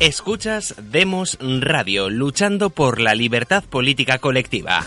Escuchas 0.00 0.74
Demos 0.90 1.36
Radio, 1.42 2.08
luchando 2.08 2.70
por 2.70 3.02
la 3.02 3.14
libertad 3.14 3.62
política 3.62 4.16
colectiva. 4.16 4.80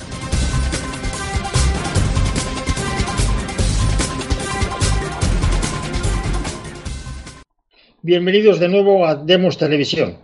Bienvenidos 8.02 8.60
de 8.60 8.70
nuevo 8.70 9.06
a 9.06 9.14
Demos 9.14 9.60
Televisión. 9.60 10.18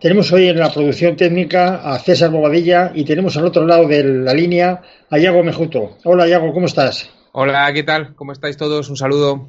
Tenemos 0.00 0.32
hoy 0.32 0.48
en 0.48 0.58
la 0.58 0.72
producción 0.72 1.14
técnica 1.14 1.76
a 1.88 1.96
César 2.00 2.32
Bobadilla 2.32 2.90
y 2.92 3.04
tenemos 3.04 3.36
al 3.36 3.46
otro 3.46 3.64
lado 3.64 3.86
de 3.86 4.02
la 4.02 4.34
línea 4.34 4.82
a 5.10 5.16
Iago 5.16 5.44
Mejuto. 5.44 5.98
Hola 6.02 6.26
Iago, 6.26 6.52
¿cómo 6.52 6.66
estás? 6.66 7.08
Hola, 7.30 7.72
¿qué 7.72 7.84
tal? 7.84 8.16
¿Cómo 8.16 8.32
estáis 8.32 8.56
todos? 8.56 8.90
Un 8.90 8.96
saludo. 8.96 9.46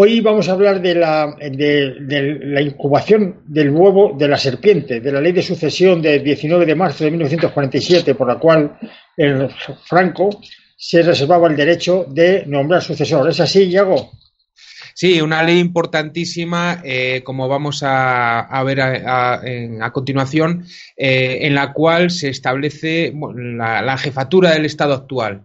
Hoy 0.00 0.20
vamos 0.20 0.48
a 0.48 0.52
hablar 0.52 0.80
de 0.80 0.94
la, 0.94 1.34
de, 1.40 1.96
de 1.98 2.62
incubación 2.62 3.42
del 3.46 3.70
huevo 3.70 4.14
de 4.16 4.28
la 4.28 4.38
serpiente, 4.38 5.00
de 5.00 5.10
la 5.10 5.20
ley 5.20 5.32
de 5.32 5.42
sucesión 5.42 6.00
del 6.00 6.22
19 6.22 6.64
de 6.64 6.76
marzo 6.76 7.02
de 7.02 7.10
1947, 7.10 8.14
por 8.14 8.28
la 8.28 8.38
cual 8.38 8.78
el 9.16 9.48
Franco 9.86 10.30
se 10.76 11.02
reservaba 11.02 11.48
el 11.48 11.56
derecho 11.56 12.06
de 12.08 12.44
nombrar 12.46 12.80
sucesor. 12.80 13.28
¿Es 13.28 13.40
así, 13.40 13.64
Iago? 13.64 14.12
Sí, 14.94 15.20
una 15.20 15.42
ley 15.42 15.58
importantísima, 15.58 16.80
eh, 16.84 17.22
como 17.24 17.48
vamos 17.48 17.82
a, 17.84 18.62
ver 18.64 18.80
a, 18.80 19.90
continuación, 19.92 20.64
eh, 20.96 21.38
en 21.40 21.56
la 21.56 21.72
cual 21.72 22.12
se 22.12 22.28
establece 22.28 23.12
la 23.36 23.98
jefatura 23.98 24.52
del 24.52 24.66
Estado 24.66 24.94
actual. 24.94 25.42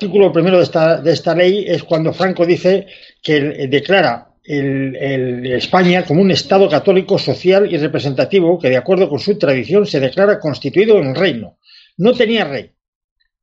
Artículo 0.00 0.32
primero 0.32 0.56
de 0.56 0.62
esta, 0.62 0.98
de 0.98 1.12
esta 1.12 1.34
ley 1.34 1.66
es 1.68 1.84
cuando 1.84 2.14
Franco 2.14 2.46
dice 2.46 2.86
que 3.22 3.36
eh, 3.36 3.68
declara 3.68 4.28
el, 4.42 5.44
España 5.52 6.06
como 6.06 6.22
un 6.22 6.30
Estado 6.30 6.70
católico 6.70 7.18
social 7.18 7.70
y 7.70 7.76
representativo 7.76 8.58
que, 8.58 8.70
de 8.70 8.78
acuerdo 8.78 9.10
con 9.10 9.20
su 9.20 9.36
tradición, 9.36 9.86
se 9.86 10.00
declara 10.00 10.40
constituido 10.40 10.96
en 10.98 11.14
reino. 11.14 11.58
No 11.98 12.14
tenía 12.14 12.44
rey. 12.46 12.70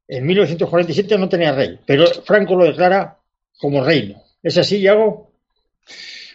En 0.07 0.25
1947 0.25 1.15
no 1.19 1.29
tenía 1.29 1.51
rey, 1.51 1.77
pero 1.85 2.07
Franco 2.25 2.55
lo 2.55 2.65
declara 2.65 3.19
como 3.59 3.83
reino. 3.83 4.23
¿Es 4.41 4.57
así, 4.57 4.77
Iago? 4.77 5.31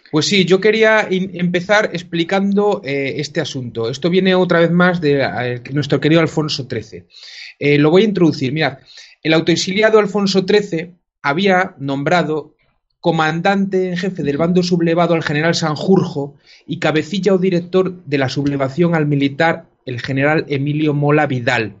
Pues 0.09 0.27
sí, 0.27 0.45
yo 0.45 0.61
quería 0.61 1.05
empezar 1.09 1.89
explicando 1.91 2.81
eh, 2.85 3.15
este 3.17 3.41
asunto. 3.41 3.89
Esto 3.89 4.09
viene 4.09 4.35
otra 4.35 4.59
vez 4.59 4.71
más 4.71 5.01
de 5.01 5.21
eh, 5.21 5.61
nuestro 5.73 5.99
querido 5.99 6.21
Alfonso 6.21 6.65
XIII. 6.69 7.77
Lo 7.79 7.89
voy 7.89 8.03
a 8.03 8.05
introducir. 8.05 8.53
Mirad, 8.53 8.77
el 9.23 9.33
autoexiliado 9.33 9.99
Alfonso 9.99 10.45
XIII 10.47 10.95
había 11.21 11.75
nombrado 11.79 12.55
comandante 12.99 13.89
en 13.89 13.97
jefe 13.97 14.23
del 14.23 14.37
bando 14.37 14.63
sublevado 14.63 15.13
al 15.13 15.23
general 15.23 15.55
Sanjurjo 15.55 16.35
y 16.67 16.79
cabecilla 16.79 17.33
o 17.33 17.37
director 17.37 18.03
de 18.05 18.17
la 18.17 18.29
sublevación 18.29 18.95
al 18.95 19.07
militar 19.07 19.65
el 19.85 20.01
general 20.01 20.45
Emilio 20.47 20.93
Mola 20.93 21.27
Vidal. 21.27 21.75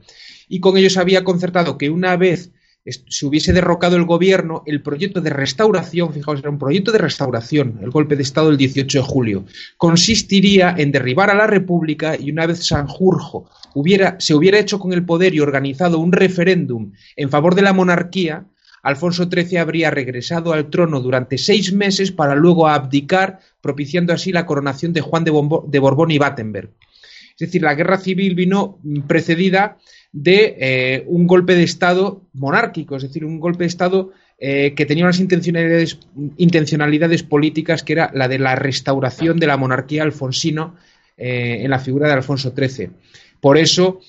Y 0.49 0.59
con 0.59 0.77
ellos 0.77 0.97
había 0.97 1.23
concertado 1.23 1.77
que 1.77 1.89
una 1.89 2.17
vez 2.17 2.51
se 2.85 3.25
hubiese 3.25 3.53
derrocado 3.53 3.95
el 3.95 4.03
gobierno, 4.03 4.63
el 4.65 4.81
proyecto 4.81 5.21
de 5.21 5.29
restauración, 5.29 6.13
fijaos, 6.13 6.39
era 6.39 6.49
un 6.49 6.59
proyecto 6.59 6.91
de 6.91 6.97
restauración, 6.97 7.79
el 7.81 7.91
golpe 7.91 8.15
de 8.17 8.23
Estado 8.23 8.47
del 8.49 8.57
18 8.57 8.97
de 8.97 9.03
julio, 9.03 9.45
consistiría 9.77 10.75
en 10.77 10.91
derribar 10.91 11.29
a 11.29 11.35
la 11.35 11.47
República 11.47 12.17
y 12.19 12.29
una 12.29 12.45
vez 12.45 12.65
Sanjurjo 12.65 13.49
hubiera, 13.73 14.17
se 14.19 14.35
hubiera 14.35 14.59
hecho 14.59 14.79
con 14.79 14.91
el 14.91 15.05
poder 15.05 15.33
y 15.33 15.39
organizado 15.39 15.99
un 15.99 16.11
referéndum 16.11 16.91
en 17.15 17.29
favor 17.29 17.55
de 17.55 17.61
la 17.61 17.71
monarquía, 17.71 18.45
Alfonso 18.83 19.29
XIII 19.31 19.57
habría 19.59 19.89
regresado 19.89 20.51
al 20.51 20.69
trono 20.69 20.99
durante 20.99 21.37
seis 21.37 21.71
meses 21.71 22.11
para 22.11 22.35
luego 22.35 22.67
abdicar, 22.67 23.39
propiciando 23.61 24.11
así 24.11 24.33
la 24.33 24.45
coronación 24.45 24.91
de 24.91 24.99
Juan 24.99 25.23
de, 25.23 25.31
Borbón 25.79 26.11
y 26.11 26.17
Battenberg. 26.17 26.69
Es 27.29 27.47
decir, 27.47 27.61
la 27.61 27.75
guerra 27.75 27.97
civil 27.97 28.35
vino 28.35 28.79
precedida 29.07 29.77
de 30.13 30.55
eh, 30.59 31.03
un 31.07 31.25
golpe 31.25 31.55
de 31.55 31.63
Estado 31.63 32.21
monárquico, 32.33 32.95
es 32.95 33.03
decir, 33.03 33.25
un 33.25 33.39
golpe 33.39 33.63
de 33.63 33.67
Estado 33.67 34.11
eh, 34.37 34.73
que 34.75 34.85
tenía 34.85 35.05
unas 35.05 35.19
intencionalidades, 35.19 37.23
políticas 37.23 37.83
que 37.83 37.93
era 37.93 38.11
la 38.13 38.27
de 38.27 38.39
la 38.39 38.55
restauración 38.55 39.39
de 39.39 39.47
la 39.47 39.57
monarquía 39.57 40.03
alfonsino 40.03 40.75
eh, 41.17 41.59
en 41.61 41.69
la 41.69 41.79
figura 41.79 42.07
de 42.07 42.13
Alfonso 42.13 42.53
XIII. 42.55 42.91
Por 43.41 43.57
eso 43.57 43.99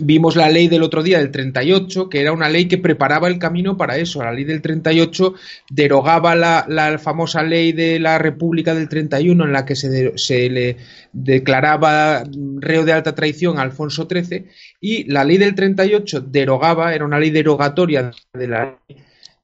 vimos 0.00 0.36
la 0.36 0.48
ley 0.48 0.68
del 0.68 0.82
otro 0.82 1.02
día 1.02 1.18
del 1.18 1.30
38, 1.30 2.08
que 2.08 2.20
era 2.20 2.32
una 2.32 2.48
ley 2.48 2.66
que 2.66 2.78
preparaba 2.78 3.28
el 3.28 3.38
camino 3.38 3.76
para 3.76 3.96
eso. 3.96 4.22
La 4.22 4.32
ley 4.32 4.44
del 4.44 4.62
38 4.62 5.34
derogaba 5.70 6.34
la, 6.34 6.64
la 6.68 6.98
famosa 6.98 7.42
ley 7.42 7.72
de 7.72 7.98
la 7.98 8.18
República 8.18 8.74
del 8.74 8.88
31 8.88 9.44
en 9.44 9.52
la 9.52 9.64
que 9.64 9.76
se, 9.76 10.16
se, 10.16 10.48
le 10.50 10.76
declaraba 11.12 12.24
reo 12.60 12.84
de 12.84 12.92
alta 12.92 13.14
traición 13.14 13.58
a 13.58 13.62
Alfonso 13.62 14.08
XIII 14.10 14.46
y 14.80 15.04
la 15.04 15.24
ley 15.24 15.38
del 15.38 15.54
38 15.54 16.20
derogaba, 16.20 16.94
era 16.94 17.04
una 17.04 17.18
ley 17.18 17.30
derogatoria 17.30 18.10
de 18.32 18.48
la 18.48 18.78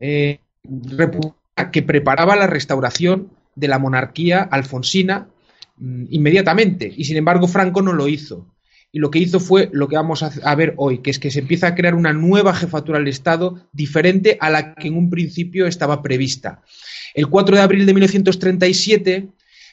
eh, 0.01 0.39
que 1.73 1.83
preparaba 1.83 2.37
la 2.37 2.47
restauración 2.47 3.31
de 3.55 3.69
la 3.69 3.79
monarquía 3.79 4.43
alfonsina 4.43 5.29
mm, 5.77 6.07
inmediatamente 6.11 6.93
y 6.95 7.05
sin 7.05 7.17
embargo 7.17 7.47
Franco 7.47 7.83
no 7.83 7.93
lo 7.93 8.09
hizo 8.09 8.47
y 8.95 9.01
lo 9.01 9.11
que 9.11 9.19
hizo 9.19 9.41
fue 9.41 9.71
lo 9.73 9.89
que 9.89 9.97
vamos 9.97 10.23
a, 10.23 10.55
ver 10.55 10.75
hoy, 10.77 10.99
que 10.99 11.11
es 11.11 11.19
que 11.19 11.33
se 11.33 11.41
empieza 11.41 11.67
a 11.67 11.75
crear 11.75 11.97
una 11.97 12.13
nueva 12.13 12.55
jefatura 12.55 13.01
del 13.01 13.09
Estado 13.09 13.67
diferente 13.73 14.39
a 14.41 14.51
la 14.51 14.77
que 14.77 14.87
en 14.87 14.97
un 14.97 15.11
principio 15.11 15.67
estaba 15.67 16.01
prevista. 16.01 16.63
El 17.13 17.27
4 17.27 17.57
de 17.57 17.63
abril 17.63 17.87
de 17.87 17.93
1937, 17.93 19.29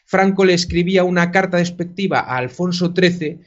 Franco 0.08 0.44
le 0.44 0.56
escribía 0.56 1.04
una 1.04 1.30
carta 1.30 1.58
despectiva 1.58 2.22
a 2.22 2.38
Alfonso 2.38 2.96
XIII 2.98 3.42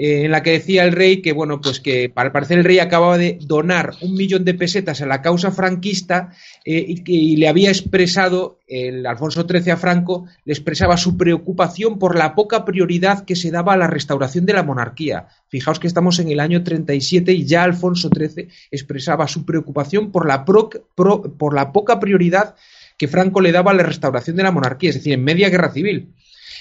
eh, 0.00 0.26
en 0.26 0.30
la 0.30 0.44
que 0.44 0.52
decía 0.52 0.84
el 0.84 0.92
rey 0.92 1.20
que, 1.20 1.32
bueno, 1.32 1.60
pues 1.60 1.80
que 1.80 2.12
al 2.14 2.30
parecer 2.30 2.58
el 2.58 2.64
rey 2.64 2.78
acababa 2.78 3.18
de 3.18 3.36
donar 3.42 3.94
un 4.00 4.14
millón 4.14 4.44
de 4.44 4.54
pesetas 4.54 5.02
a 5.02 5.06
la 5.06 5.22
causa 5.22 5.50
franquista 5.50 6.30
eh, 6.64 6.84
y, 6.86 7.02
y 7.04 7.36
le 7.36 7.48
había 7.48 7.70
expresado, 7.70 8.60
el 8.68 9.04
Alfonso 9.06 9.44
XIII 9.44 9.72
a 9.72 9.76
Franco, 9.76 10.26
le 10.44 10.52
expresaba 10.52 10.96
su 10.96 11.16
preocupación 11.16 11.98
por 11.98 12.16
la 12.16 12.36
poca 12.36 12.64
prioridad 12.64 13.24
que 13.24 13.34
se 13.34 13.50
daba 13.50 13.72
a 13.72 13.76
la 13.76 13.88
restauración 13.88 14.46
de 14.46 14.52
la 14.52 14.62
monarquía. 14.62 15.26
Fijaos 15.48 15.80
que 15.80 15.88
estamos 15.88 16.20
en 16.20 16.28
el 16.28 16.38
año 16.38 16.62
37 16.62 17.32
y 17.32 17.44
ya 17.44 17.64
Alfonso 17.64 18.08
XIII 18.08 18.46
expresaba 18.70 19.26
su 19.26 19.44
preocupación 19.44 20.12
por 20.12 20.28
la, 20.28 20.44
pro, 20.44 20.70
por 20.94 21.54
la 21.54 21.72
poca 21.72 21.98
prioridad 21.98 22.54
que 22.96 23.08
Franco 23.08 23.40
le 23.40 23.50
daba 23.50 23.72
a 23.72 23.74
la 23.74 23.82
restauración 23.82 24.36
de 24.36 24.44
la 24.44 24.52
monarquía, 24.52 24.90
es 24.90 24.96
decir, 24.96 25.14
en 25.14 25.24
media 25.24 25.48
guerra 25.48 25.72
civil. 25.72 26.14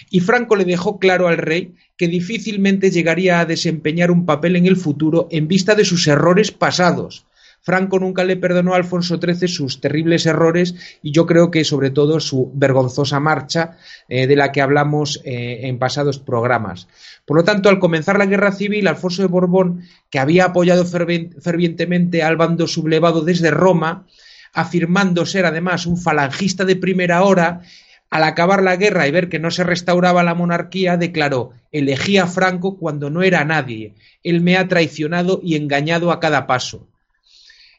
Y 0.10 0.20
Franco 0.20 0.56
le 0.56 0.66
dejó 0.66 1.00
claro 1.00 1.28
al 1.28 1.38
rey 1.38 1.74
que 1.98 2.08
difícilmente 2.08 2.92
llegaría 2.92 3.40
a 3.40 3.46
desempeñar 3.46 4.12
un 4.12 4.26
papel 4.26 4.56
en 4.56 4.66
el 4.66 4.78
futuro 4.78 5.28
en 5.32 5.48
vista 5.48 5.76
de 5.76 5.86
sus 5.86 6.08
errores 6.08 6.52
pasados. 6.52 7.26
Franco 7.68 8.00
nunca 8.00 8.24
le 8.24 8.38
perdonó 8.38 8.74
a 8.74 8.78
Alfonso 8.78 9.18
XIII 9.18 9.48
sus 9.50 9.82
terribles 9.82 10.26
errores 10.26 10.76
y 11.04 11.12
yo 11.12 11.26
creo 11.26 11.52
que 11.52 11.66
sobre 11.66 11.90
todo 11.90 12.22
su 12.22 12.50
vergonzosa 12.54 13.20
marcha 13.20 13.76
eh, 14.08 14.26
de 14.26 14.38
la 14.38 14.54
que 14.54 14.62
hablamos 14.62 15.20
eh, 15.26 15.68
en 15.68 15.78
pasados 15.78 16.18
programas. 16.18 16.88
Por 17.26 17.36
lo 17.36 17.44
tanto, 17.44 17.68
al 17.68 17.80
comenzar 17.80 18.18
la 18.18 18.26
guerra 18.26 18.54
civil, 18.54 18.88
Alfonso 18.88 19.22
de 19.22 19.28
Borbón, 19.28 19.82
que 20.10 20.20
había 20.20 20.46
apoyado 20.46 20.86
fervientemente 20.86 22.24
al 22.24 22.38
bando 22.38 22.68
sublevado 22.68 23.22
desde 23.22 23.52
Roma, 23.52 24.08
afirmando 24.54 25.26
ser 25.26 25.46
además 25.46 25.86
un 25.86 25.98
falangista 25.98 26.64
de 26.64 26.78
primera 26.78 27.24
hora, 27.24 27.64
al 28.10 28.24
acabar 28.24 28.64
la 28.64 28.76
guerra 28.76 29.08
y 29.08 29.12
ver 29.12 29.30
que 29.30 29.40
no 29.40 29.52
se 29.52 29.64
restauraba 29.64 30.24
la 30.24 30.34
monarquía, 30.34 30.98
declaró, 30.98 31.52
elegí 31.72 32.18
a 32.18 32.28
Franco 32.28 32.78
cuando 32.78 33.10
no 33.10 33.22
era 33.22 33.44
nadie, 33.44 33.96
él 34.24 34.42
me 34.42 34.58
ha 34.58 34.68
traicionado 34.68 35.40
y 35.44 35.56
engañado 35.56 36.12
a 36.12 36.20
cada 36.20 36.48
paso. 36.48 36.88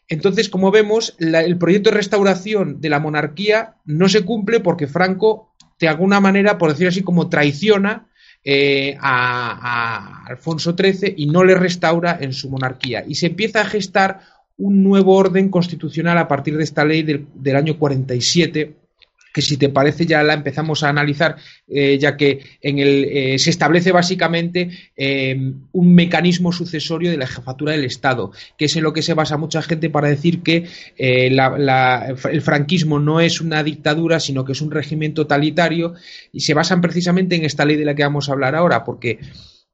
Entonces, 0.09 0.49
como 0.49 0.71
vemos, 0.71 1.17
el 1.19 1.59
proyecto 1.59 1.91
de 1.91 1.97
restauración 1.97 2.81
de 2.81 2.89
la 2.89 2.99
monarquía 2.99 3.75
no 3.85 4.09
se 4.09 4.25
cumple 4.25 4.61
porque 4.61 4.87
Franco, 4.87 5.53
de 5.79 5.89
alguna 5.89 6.19
manera, 6.21 6.57
por 6.57 6.71
decirlo 6.71 6.89
así, 6.89 7.03
como 7.03 7.29
traiciona 7.29 8.07
eh, 8.43 8.97
a, 9.01 10.25
Alfonso 10.27 10.75
XIII 10.75 11.15
y 11.17 11.27
no 11.27 11.45
le 11.45 11.55
restaura 11.55 12.17
en 12.21 12.33
su 12.33 12.49
monarquía. 12.49 13.05
Y 13.07 13.17
se 13.17 13.27
empieza 13.27 13.61
a 13.61 13.67
gestar 13.67 14.21
un 14.57 14.83
nuevo 14.83 15.15
orden 15.15 15.51
constitucional 15.51 16.17
a 16.17 16.27
partir 16.27 16.57
de 16.57 16.65
esta 16.65 16.85
ley 16.85 17.03
del, 17.03 17.27
del 17.35 17.57
año 17.57 17.79
47 17.79 18.88
que 19.33 19.43
si 19.43 19.57
te 19.57 19.69
parece 19.69 20.07
ya 20.07 20.23
la 20.23 20.35
empezamos 20.35 20.83
a 20.83 20.89
analizar, 20.89 21.37
eh, 21.69 21.99
ya 21.99 22.17
que 22.17 22.41
en 22.61 22.79
el, 22.79 23.05
eh, 23.05 23.39
se 23.39 23.51
establece 23.51 23.93
básicamente 23.93 24.71
eh, 24.97 25.53
un 25.73 25.95
mecanismo 25.95 26.53
sucesorio 26.53 27.11
de 27.11 27.17
la 27.17 27.27
jefatura 27.27 27.73
del 27.73 27.85
Estado, 27.85 28.33
que 28.57 28.67
es 28.67 28.77
en 28.77 28.83
lo 28.83 28.93
que 28.93 29.03
se 29.03 29.15
basa 29.15 29.37
mucha 29.37 29.63
gente 29.63 29.91
para 29.91 30.09
decir 30.09 30.43
que 30.43 30.67
el 30.97 32.43
franquismo 32.43 32.99
no 32.99 33.21
es 33.21 33.41
una 33.41 33.63
dictadura, 33.63 34.21
sino 34.21 34.45
que 34.45 34.53
es 34.53 34.61
un 34.61 34.71
régimen 34.71 35.15
totalitario, 35.15 35.95
y 36.33 36.41
se 36.41 36.55
basan 36.55 36.81
precisamente 36.81 37.37
en 37.37 37.45
esta 37.45 37.65
ley 37.65 37.77
de 37.77 37.85
la 37.85 37.95
que 37.95 38.03
vamos 38.03 38.29
a 38.29 38.33
hablar 38.33 38.55
ahora, 38.55 38.85
porque 38.85 39.19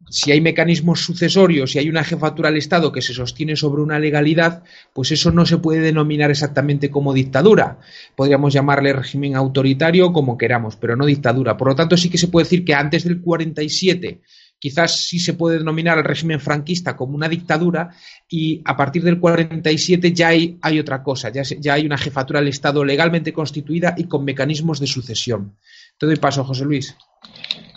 si 0.09 0.33
hay 0.33 0.41
mecanismos 0.41 1.01
sucesorios, 1.01 1.73
si 1.73 1.79
hay 1.79 1.89
una 1.89 2.05
jefatura 2.05 2.49
del 2.49 2.59
Estado 2.59 2.93
que 2.93 3.03
se 3.03 3.15
sostiene 3.15 3.56
sobre 3.56 3.83
una 3.83 3.99
legalidad, 3.99 4.62
pues 4.93 5.12
eso 5.12 5.31
no 5.31 5.47
se 5.47 5.59
puede 5.59 5.81
denominar 5.81 6.31
exactamente 6.31 6.91
como 6.91 7.12
dictadura. 7.12 7.79
Podríamos 8.15 8.53
llamarle 8.53 8.93
régimen 8.93 9.37
autoritario 9.37 10.12
como 10.12 10.39
queramos, 10.39 10.77
pero 10.77 10.97
no 10.97 11.06
dictadura. 11.06 11.56
Por 11.56 11.69
lo 11.69 11.75
tanto, 11.75 11.97
sí 11.97 12.11
que 12.11 12.19
se 12.19 12.29
puede 12.29 12.45
decir 12.45 12.65
que 12.65 12.75
antes 12.75 13.05
del 13.05 13.21
47 13.21 14.21
quizás 14.59 14.97
sí 14.97 15.19
se 15.19 15.35
puede 15.35 15.59
denominar 15.59 15.99
al 15.99 16.05
régimen 16.05 16.41
franquista 16.41 16.97
como 16.97 17.15
una 17.15 17.29
dictadura 17.29 17.91
y 18.29 18.62
a 18.65 18.75
partir 18.77 19.03
del 19.03 19.21
47 19.21 20.15
ya 20.15 20.29
hay, 20.29 20.59
hay 20.62 20.79
otra 20.79 21.03
cosa, 21.03 21.29
ya, 21.29 21.43
ya, 21.43 21.75
hay 21.75 21.85
una 21.85 21.99
jefatura 21.99 22.41
del 22.41 22.49
Estado 22.49 22.83
legalmente 22.83 23.35
constituida 23.35 23.95
y 23.97 24.05
con 24.05 24.25
mecanismos 24.25 24.81
de 24.81 24.87
sucesión. 24.87 25.56
Te 25.99 26.06
doy 26.06 26.17
paso, 26.17 26.45
José 26.45 26.65
Luis. 26.65 26.97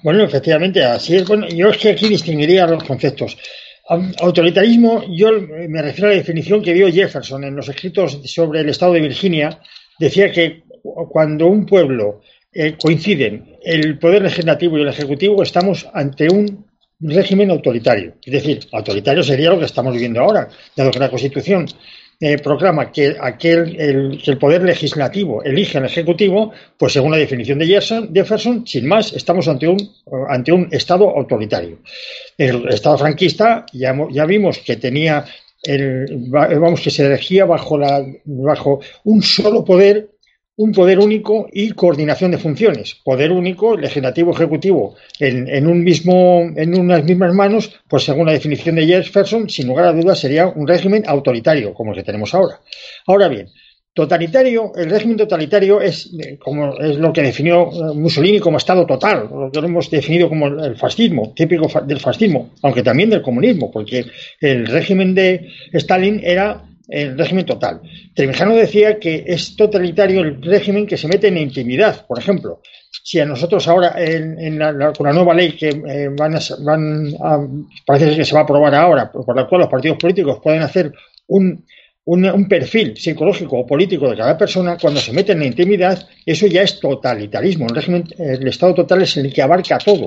Bueno, 0.03 0.23
efectivamente, 0.23 0.83
así 0.83 1.15
es. 1.15 1.27
Bueno, 1.27 1.47
yo 1.47 1.69
es 1.69 1.77
que 1.77 1.89
aquí 1.89 2.07
distinguiría 2.07 2.67
los 2.67 2.83
conceptos. 2.83 3.37
Autoritarismo, 4.19 5.03
yo 5.09 5.29
me 5.69 5.81
refiero 5.81 6.07
a 6.07 6.11
la 6.11 6.17
definición 6.17 6.61
que 6.61 6.73
dio 6.73 6.91
Jefferson 6.91 7.45
en 7.45 7.55
los 7.55 7.69
escritos 7.69 8.19
sobre 8.25 8.59
el 8.61 8.69
estado 8.69 8.93
de 8.93 9.01
Virginia. 9.01 9.59
Decía 9.97 10.31
que 10.31 10.63
cuando 11.09 11.47
un 11.47 11.65
pueblo 11.65 12.21
eh, 12.51 12.75
coinciden 12.79 13.57
el 13.63 13.97
poder 13.97 14.23
legislativo 14.23 14.77
y 14.77 14.81
el 14.81 14.89
ejecutivo, 14.89 15.41
estamos 15.41 15.87
ante 15.93 16.27
un 16.29 16.65
régimen 16.99 17.51
autoritario. 17.51 18.15
Es 18.23 18.33
decir, 18.33 18.59
autoritario 18.71 19.23
sería 19.23 19.51
lo 19.51 19.59
que 19.59 19.65
estamos 19.65 19.93
viviendo 19.93 20.19
ahora, 20.21 20.49
dado 20.75 20.91
que 20.91 20.99
la 20.99 21.09
Constitución 21.09 21.65
eh, 22.19 22.37
proclama 22.39 22.91
que 22.91 23.15
aquel 23.19 23.79
el, 23.79 24.21
que 24.23 24.31
el 24.31 24.37
poder 24.37 24.63
legislativo 24.63 25.43
elige 25.43 25.77
al 25.77 25.85
ejecutivo, 25.85 26.51
pues 26.77 26.93
según 26.93 27.11
la 27.11 27.17
definición 27.17 27.59
de 27.59 27.67
Jefferson, 27.67 28.65
sin 28.65 28.87
más, 28.87 29.13
estamos 29.13 29.47
ante 29.47 29.67
un 29.67 29.77
ante 30.27 30.51
un 30.51 30.67
Estado 30.71 31.09
autoritario. 31.09 31.77
El 32.37 32.67
Estado 32.69 32.97
franquista 32.97 33.65
ya, 33.71 33.95
ya 34.09 34.25
vimos 34.25 34.59
que 34.59 34.77
tenía 34.77 35.25
el, 35.63 36.07
vamos 36.29 36.81
que 36.81 36.89
se 36.89 37.05
elegía 37.05 37.45
bajo 37.45 37.77
la 37.77 38.03
bajo 38.25 38.79
un 39.03 39.21
solo 39.21 39.63
poder 39.63 40.09
un 40.57 40.71
poder 40.71 40.99
único 40.99 41.47
y 41.51 41.71
coordinación 41.71 42.31
de 42.31 42.39
funciones. 42.39 42.95
Poder 43.03 43.31
único, 43.31 43.77
legislativo, 43.77 44.31
ejecutivo, 44.31 44.95
en, 45.19 45.47
en, 45.47 45.67
un 45.67 45.83
mismo, 45.83 46.41
en 46.55 46.77
unas 46.77 47.03
mismas 47.03 47.33
manos, 47.33 47.71
pues 47.87 48.03
según 48.03 48.25
la 48.25 48.33
definición 48.33 48.75
de 48.75 48.87
Jefferson, 48.87 49.49
sin 49.49 49.67
lugar 49.67 49.85
a 49.85 49.93
dudas 49.93 50.19
sería 50.19 50.47
un 50.47 50.67
régimen 50.67 51.03
autoritario, 51.07 51.73
como 51.73 51.91
el 51.91 51.97
que 51.97 52.03
tenemos 52.03 52.33
ahora. 52.33 52.59
Ahora 53.05 53.27
bien, 53.27 53.49
totalitario, 53.93 54.73
el 54.75 54.89
régimen 54.89 55.17
totalitario 55.17 55.79
es, 55.79 56.11
como 56.39 56.75
es 56.77 56.97
lo 56.97 57.13
que 57.13 57.21
definió 57.21 57.69
eh, 57.71 57.95
Mussolini 57.95 58.39
como 58.39 58.57
Estado 58.57 58.85
total, 58.85 59.29
lo 59.29 59.51
que 59.51 59.59
hemos 59.59 59.89
definido 59.91 60.27
como 60.29 60.47
el 60.47 60.75
fascismo, 60.75 61.33
típico 61.35 61.67
del 61.81 61.99
fascismo, 61.99 62.51
aunque 62.63 62.81
también 62.81 63.11
del 63.11 63.21
comunismo, 63.21 63.71
porque 63.71 64.05
el 64.41 64.65
régimen 64.67 65.13
de 65.13 65.49
Stalin 65.73 66.19
era 66.23 66.63
el 66.87 67.17
régimen 67.17 67.45
total. 67.45 67.81
Trevijano 68.13 68.55
decía 68.55 68.99
que 68.99 69.23
es 69.27 69.55
totalitario 69.55 70.21
el 70.21 70.41
régimen 70.41 70.87
que 70.87 70.97
se 70.97 71.07
mete 71.07 71.27
en 71.27 71.37
intimidad, 71.37 72.05
por 72.05 72.19
ejemplo. 72.19 72.61
Si 73.03 73.19
a 73.19 73.25
nosotros 73.25 73.67
ahora, 73.67 73.93
en, 73.97 74.57
la, 74.57 74.93
con 74.93 75.07
la 75.07 75.13
nueva 75.13 75.33
ley 75.33 75.51
que 75.53 75.69
eh, 75.69 76.09
van, 76.09 76.35
a, 76.35 76.39
van 76.63 77.13
a, 77.21 77.39
parece 77.85 78.15
que 78.15 78.25
se 78.25 78.33
va 78.33 78.41
a 78.41 78.43
aprobar 78.43 78.73
ahora, 78.75 79.11
por 79.11 79.35
la 79.35 79.47
cual 79.47 79.61
los 79.61 79.69
partidos 79.69 79.97
políticos 79.97 80.39
pueden 80.41 80.61
hacer 80.61 80.91
un, 81.27 81.65
un, 82.07 82.47
perfil 82.47 82.95
psicológico 82.95 83.59
o 83.59 83.67
político 83.67 84.09
de 84.09 84.15
cada 84.15 84.37
persona, 84.37 84.77
cuando 84.79 85.01
se 85.01 85.11
mete 85.11 85.33
en 85.33 85.39
la 85.39 85.45
intimidad, 85.45 86.07
eso 86.25 86.47
ya 86.47 86.61
es 86.61 86.79
totalitarismo. 86.79 87.65
El 87.67 87.75
régimen, 87.75 88.05
el 88.17 88.47
Estado 88.47 88.73
total 88.73 89.01
es 89.01 89.17
el 89.17 89.33
que 89.33 89.41
abarca 89.41 89.77
todo, 89.77 90.05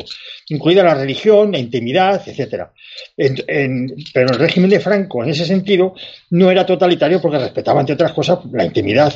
incluida 0.48 0.82
la 0.82 0.94
religión, 0.94 1.52
la 1.52 1.58
intimidad, 1.58 2.22
etcétera. 2.26 2.72
pero 3.16 4.32
el 4.32 4.38
régimen 4.38 4.70
de 4.70 4.80
Franco, 4.80 5.22
en 5.22 5.30
ese 5.30 5.44
sentido, 5.44 5.94
no 6.30 6.50
era 6.50 6.64
totalitario 6.64 7.20
porque 7.20 7.38
respetaba, 7.38 7.80
entre 7.80 7.94
otras 7.94 8.12
cosas, 8.12 8.38
la 8.50 8.64
intimidad 8.64 9.12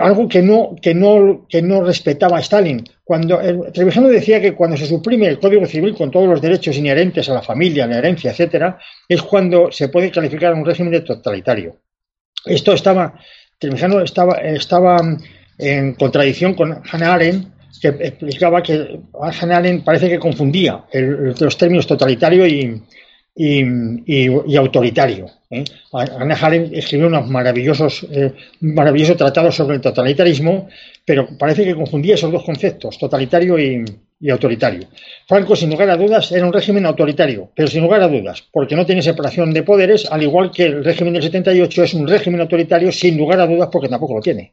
algo 0.00 0.28
que 0.28 0.42
no, 0.42 0.74
que 0.80 0.94
no, 0.94 1.46
que 1.48 1.62
no 1.62 1.82
respetaba 1.82 2.40
Stalin. 2.40 2.84
Cuando 3.04 3.38
Trevijano 3.72 4.08
decía 4.08 4.40
que 4.40 4.54
cuando 4.54 4.76
se 4.76 4.86
suprime 4.86 5.26
el 5.26 5.38
Código 5.38 5.66
Civil 5.66 5.94
con 5.94 6.10
todos 6.10 6.28
los 6.28 6.40
derechos 6.40 6.76
inherentes 6.76 7.28
a 7.28 7.34
la 7.34 7.42
familia, 7.42 7.86
la 7.86 7.98
herencia, 7.98 8.30
etcétera, 8.30 8.78
es 9.08 9.22
cuando 9.22 9.70
se 9.70 9.88
puede 9.88 10.10
calificar 10.10 10.54
un 10.54 10.64
régimen 10.64 11.04
totalitario. 11.04 11.76
Esto 12.44 12.72
estaba, 12.72 13.14
Trevijano 13.58 14.00
estaba, 14.00 14.34
estaba 14.38 14.98
en 15.58 15.94
contradicción 15.94 16.54
con 16.54 16.82
Hannah 16.90 17.14
Arendt, 17.14 17.48
que 17.80 17.88
explicaba 17.88 18.62
que 18.62 19.00
Hannah 19.14 19.56
Arendt 19.58 19.84
parece 19.84 20.08
que 20.08 20.18
confundía 20.18 20.84
los 20.92 21.56
términos 21.56 21.86
totalitario 21.86 22.46
y, 22.46 22.82
y, 23.42 24.56
autoritario. 24.56 25.26
¿eh? 25.50 25.64
Arendt 25.92 26.74
escribió 26.74 27.06
unos 27.06 27.26
maravillosos, 27.28 28.06
eh, 28.10 28.32
maravillosos 28.60 29.16
tratados 29.16 29.54
sobre 29.54 29.76
el 29.76 29.80
totalitarismo, 29.80 30.68
pero 31.04 31.26
parece 31.38 31.64
que 31.64 31.74
confundía 31.74 32.16
esos 32.16 32.30
dos 32.30 32.44
conceptos, 32.44 32.98
totalitario 32.98 33.58
y, 33.58 33.84
autoritario. 34.30 34.88
Franco, 35.26 35.56
sin 35.56 35.70
lugar 35.70 35.88
a 35.88 35.96
dudas, 35.96 36.30
era 36.32 36.44
un 36.44 36.52
régimen 36.52 36.84
autoritario, 36.84 37.50
pero 37.54 37.68
sin 37.68 37.82
lugar 37.82 38.02
a 38.02 38.08
dudas, 38.08 38.46
porque 38.52 38.76
no 38.76 38.84
tiene 38.84 39.00
separación 39.00 39.54
de 39.54 39.62
poderes, 39.62 40.04
al 40.10 40.22
igual 40.22 40.50
que 40.50 40.64
el 40.64 40.84
régimen 40.84 41.14
del 41.14 41.22
78 41.22 41.84
es 41.84 41.94
un 41.94 42.06
régimen 42.06 42.42
autoritario, 42.42 42.92
sin 42.92 43.16
lugar 43.16 43.40
a 43.40 43.46
dudas, 43.46 43.70
porque 43.72 43.88
tampoco 43.88 44.16
lo 44.16 44.20
tiene. 44.20 44.52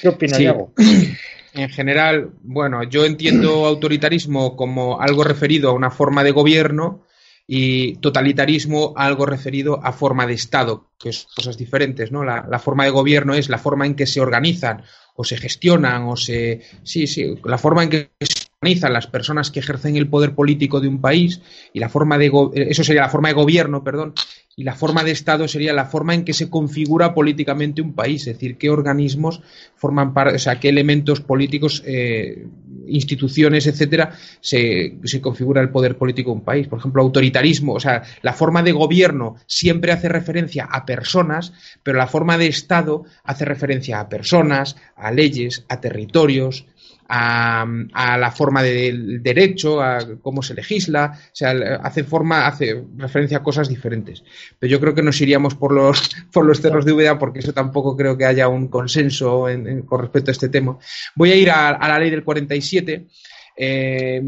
¿Qué 0.00 0.08
opina, 0.08 0.36
sí. 0.36 0.46
En 1.54 1.68
general, 1.68 2.30
bueno, 2.42 2.82
yo 2.84 3.04
entiendo 3.04 3.66
autoritarismo 3.66 4.56
como 4.56 5.00
algo 5.00 5.22
referido 5.22 5.70
a 5.70 5.74
una 5.74 5.90
forma 5.90 6.24
de 6.24 6.30
gobierno 6.30 7.02
y 7.46 7.96
totalitarismo 7.96 8.94
algo 8.96 9.26
referido 9.26 9.84
a 9.84 9.92
forma 9.92 10.26
de 10.26 10.34
Estado, 10.34 10.90
que 10.98 11.12
son 11.12 11.30
cosas 11.34 11.58
diferentes, 11.58 12.10
¿no? 12.10 12.24
La, 12.24 12.58
forma 12.58 12.84
de 12.84 12.90
gobierno 12.90 13.34
es 13.34 13.48
la 13.48 13.58
forma 13.58 13.84
en 13.84 13.94
que 13.94 14.06
se 14.06 14.20
organizan 14.20 14.82
o 15.14 15.24
se 15.24 15.36
gestionan 15.36 16.04
o 16.04 16.16
se... 16.16 16.62
Sí, 16.84 17.06
sí, 17.06 17.34
la 17.44 17.58
forma 17.58 17.82
en 17.82 17.90
que 17.90 18.10
se 18.20 18.46
organizan 18.60 18.92
las 18.94 19.06
personas 19.06 19.50
que 19.50 19.60
ejercen 19.60 19.96
el 19.96 20.08
poder 20.08 20.34
político 20.34 20.80
de 20.80 20.88
un 20.88 21.00
país 21.00 21.42
y 21.74 21.80
la 21.80 21.90
forma 21.90 22.16
de... 22.16 22.30
Eso 22.54 22.84
sería 22.84 23.02
la 23.02 23.10
forma 23.10 23.28
de 23.28 23.34
gobierno, 23.34 23.84
perdón, 23.84 24.14
y 24.54 24.64
la 24.64 24.74
forma 24.74 25.02
de 25.02 25.12
Estado 25.12 25.48
sería 25.48 25.72
la 25.72 25.86
forma 25.86 26.14
en 26.14 26.24
que 26.24 26.34
se 26.34 26.50
configura 26.50 27.14
políticamente 27.14 27.80
un 27.80 27.94
país, 27.94 28.26
es 28.26 28.34
decir, 28.34 28.58
qué 28.58 28.68
organismos 28.68 29.40
forman 29.76 30.12
parte, 30.12 30.36
o 30.36 30.38
sea, 30.38 30.60
qué 30.60 30.68
elementos 30.68 31.20
políticos, 31.20 31.82
eh, 31.86 32.46
instituciones, 32.86 33.66
etcétera, 33.66 34.12
se, 34.40 34.98
se, 35.04 35.20
configura 35.20 35.62
el 35.62 35.70
poder 35.70 35.96
político 35.96 36.30
de 36.30 36.36
un 36.36 36.44
país. 36.44 36.68
Por 36.68 36.80
ejemplo, 36.80 37.02
autoritarismo, 37.02 37.72
o 37.72 37.80
sea, 37.80 38.02
la 38.20 38.34
forma 38.34 38.62
de 38.62 38.72
gobierno 38.72 39.36
siempre 39.46 39.92
hace 39.92 40.08
referencia 40.08 40.68
a 40.70 40.84
personas, 40.84 41.52
pero 41.82 41.96
la 41.96 42.06
forma 42.06 42.36
de 42.36 42.48
Estado 42.48 43.04
hace 43.24 43.44
referencia 43.44 44.00
a 44.00 44.08
personas, 44.08 44.76
a 44.96 45.10
leyes, 45.12 45.64
a 45.68 45.80
territorios, 45.80 46.66
a, 47.14 48.16
la 48.18 48.30
forma 48.30 48.62
del 48.62 49.22
derecho, 49.22 49.82
a 49.82 49.98
cómo 50.22 50.42
se 50.42 50.54
legisla, 50.54 51.12
o 51.14 51.30
sea, 51.34 51.50
hace 51.82 52.04
forma, 52.04 52.46
hace 52.46 52.84
referencia 52.96 53.38
a 53.38 53.42
cosas 53.42 53.68
diferentes. 53.68 54.24
Pero 54.58 54.70
yo 54.70 54.80
creo 54.80 54.94
que 54.94 55.02
nos 55.02 55.20
iríamos 55.20 55.54
por 55.54 55.72
los, 55.72 56.10
por 56.32 56.46
los 56.46 56.60
cerros 56.60 56.86
de 56.86 56.92
Úbeda 56.92 57.18
porque 57.18 57.40
eso 57.40 57.52
tampoco 57.52 57.96
creo 57.96 58.16
que 58.16 58.24
haya 58.24 58.48
un 58.48 58.68
consenso 58.68 59.46
con 59.84 60.00
respecto 60.00 60.30
a 60.30 60.32
este 60.32 60.48
tema. 60.48 60.78
Voy 61.14 61.32
a 61.32 61.36
ir 61.36 61.50
a, 61.50 61.76
la 61.86 61.98
ley 61.98 62.10
del 62.10 62.24
47. 62.24 63.06
Eh, 63.54 64.22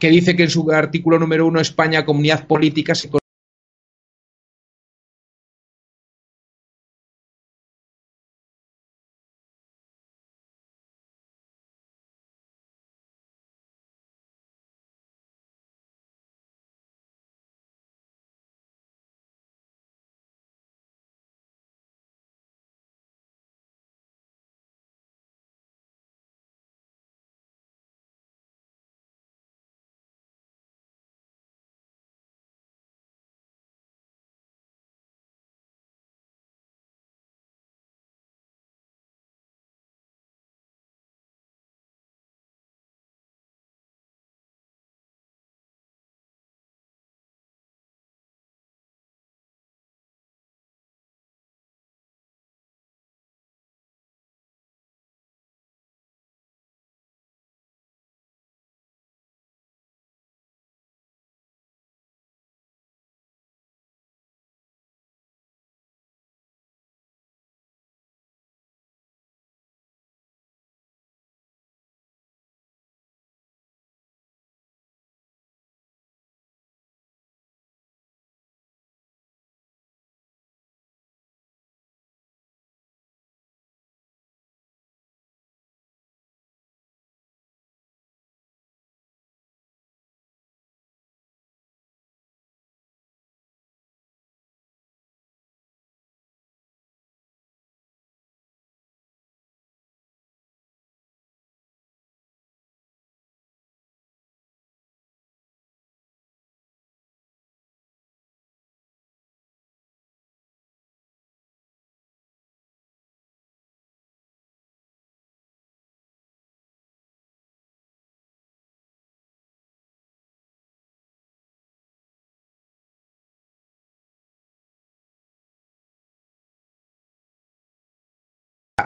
que 0.00 0.08
dice 0.08 0.34
que 0.34 0.42
en 0.42 0.50
su 0.50 0.68
artículo 0.72 1.20
número 1.20 1.46
uno 1.46 1.60
España, 1.60 2.04
comunidad 2.04 2.48
política, 2.48 2.96
se 2.96 3.08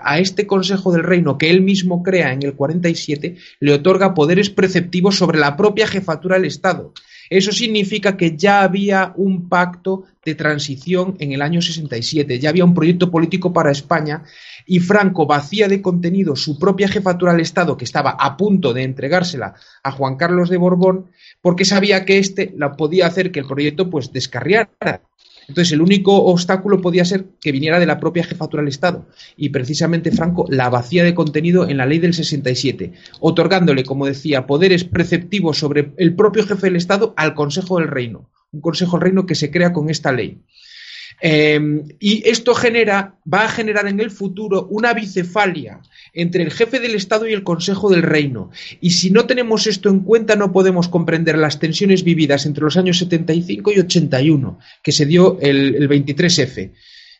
a 0.04 0.18
este 0.18 0.46
Consejo 0.46 0.92
del 0.92 1.02
Reino 1.02 1.38
que 1.38 1.50
él 1.50 1.62
mismo 1.62 2.02
crea 2.02 2.32
en 2.32 2.42
el 2.42 2.54
47, 2.54 3.36
le 3.60 3.72
otorga 3.72 4.14
poderes 4.14 4.50
preceptivos 4.50 5.16
sobre 5.16 5.38
la 5.38 5.56
propia 5.56 5.86
jefatura 5.86 6.36
del 6.36 6.46
Estado. 6.46 6.92
Eso 7.30 7.52
significa 7.52 8.16
que 8.16 8.36
ya 8.36 8.62
había 8.62 9.12
un 9.16 9.48
pacto 9.48 10.04
de 10.24 10.34
transición 10.34 11.16
en 11.18 11.32
el 11.32 11.42
año 11.42 11.62
67, 11.62 12.38
ya 12.38 12.50
había 12.50 12.64
un 12.64 12.74
proyecto 12.74 13.10
político 13.10 13.52
para 13.52 13.70
España 13.70 14.24
y 14.66 14.80
Franco 14.80 15.26
vacía 15.26 15.68
de 15.68 15.82
contenido 15.82 16.36
su 16.36 16.58
propia 16.58 16.88
jefatura 16.88 17.32
del 17.32 17.40
Estado, 17.40 17.76
que 17.76 17.84
estaba 17.84 18.10
a 18.10 18.36
punto 18.36 18.72
de 18.72 18.82
entregársela 18.82 19.54
a 19.82 19.90
Juan 19.90 20.16
Carlos 20.16 20.48
de 20.48 20.56
Borbón, 20.56 21.10
porque 21.40 21.64
sabía 21.64 22.04
que 22.04 22.18
éste 22.18 22.54
la 22.56 22.76
podía 22.76 23.06
hacer 23.06 23.32
que 23.32 23.40
el 23.40 23.46
proyecto 23.46 23.90
pues 23.90 24.12
descarriara. 24.12 25.02
Entonces, 25.48 25.72
el 25.72 25.82
único 25.82 26.24
obstáculo 26.24 26.80
podía 26.80 27.04
ser 27.04 27.26
que 27.40 27.52
viniera 27.52 27.78
de 27.78 27.86
la 27.86 28.00
propia 28.00 28.24
jefatura 28.24 28.62
del 28.62 28.68
Estado. 28.68 29.06
Y 29.36 29.50
precisamente 29.50 30.10
Franco 30.10 30.46
la 30.48 30.70
vacía 30.70 31.04
de 31.04 31.14
contenido 31.14 31.68
en 31.68 31.76
la 31.76 31.86
ley 31.86 31.98
del 31.98 32.14
67, 32.14 32.92
otorgándole, 33.20 33.84
como 33.84 34.06
decía, 34.06 34.46
poderes 34.46 34.84
preceptivos 34.84 35.58
sobre 35.58 35.92
el 35.96 36.14
propio 36.14 36.46
jefe 36.46 36.66
del 36.66 36.76
Estado 36.76 37.14
al 37.16 37.34
Consejo 37.34 37.78
del 37.78 37.88
Reino. 37.88 38.30
Un 38.52 38.60
Consejo 38.60 38.96
del 38.96 39.04
Reino 39.04 39.26
que 39.26 39.34
se 39.34 39.50
crea 39.50 39.72
con 39.72 39.90
esta 39.90 40.12
ley. 40.12 40.40
Em, 41.26 41.84
y 42.00 42.28
esto 42.28 42.54
genera, 42.54 43.14
va 43.24 43.46
a 43.46 43.48
generar 43.48 43.88
en 43.88 43.98
el 43.98 44.10
futuro 44.10 44.66
una 44.68 44.92
bicefalia 44.92 45.80
entre 46.12 46.42
el 46.42 46.50
jefe 46.50 46.80
del 46.80 46.94
Estado 46.94 47.26
y 47.26 47.32
el 47.32 47.42
Consejo 47.42 47.88
del 47.88 48.02
Reino. 48.02 48.50
Y 48.82 48.90
si 48.90 49.08
no 49.08 49.24
tenemos 49.24 49.66
esto 49.66 49.88
en 49.88 50.00
cuenta, 50.00 50.36
no 50.36 50.52
podemos 50.52 50.88
comprender 50.88 51.38
las 51.38 51.58
tensiones 51.60 52.04
vividas 52.04 52.44
entre 52.44 52.64
los 52.64 52.76
años 52.76 52.98
75 52.98 53.72
y 53.72 53.78
81, 53.78 54.58
que 54.82 54.92
se 54.92 55.06
dio 55.06 55.38
el, 55.40 55.76
el 55.76 55.88
23F. 55.88 56.72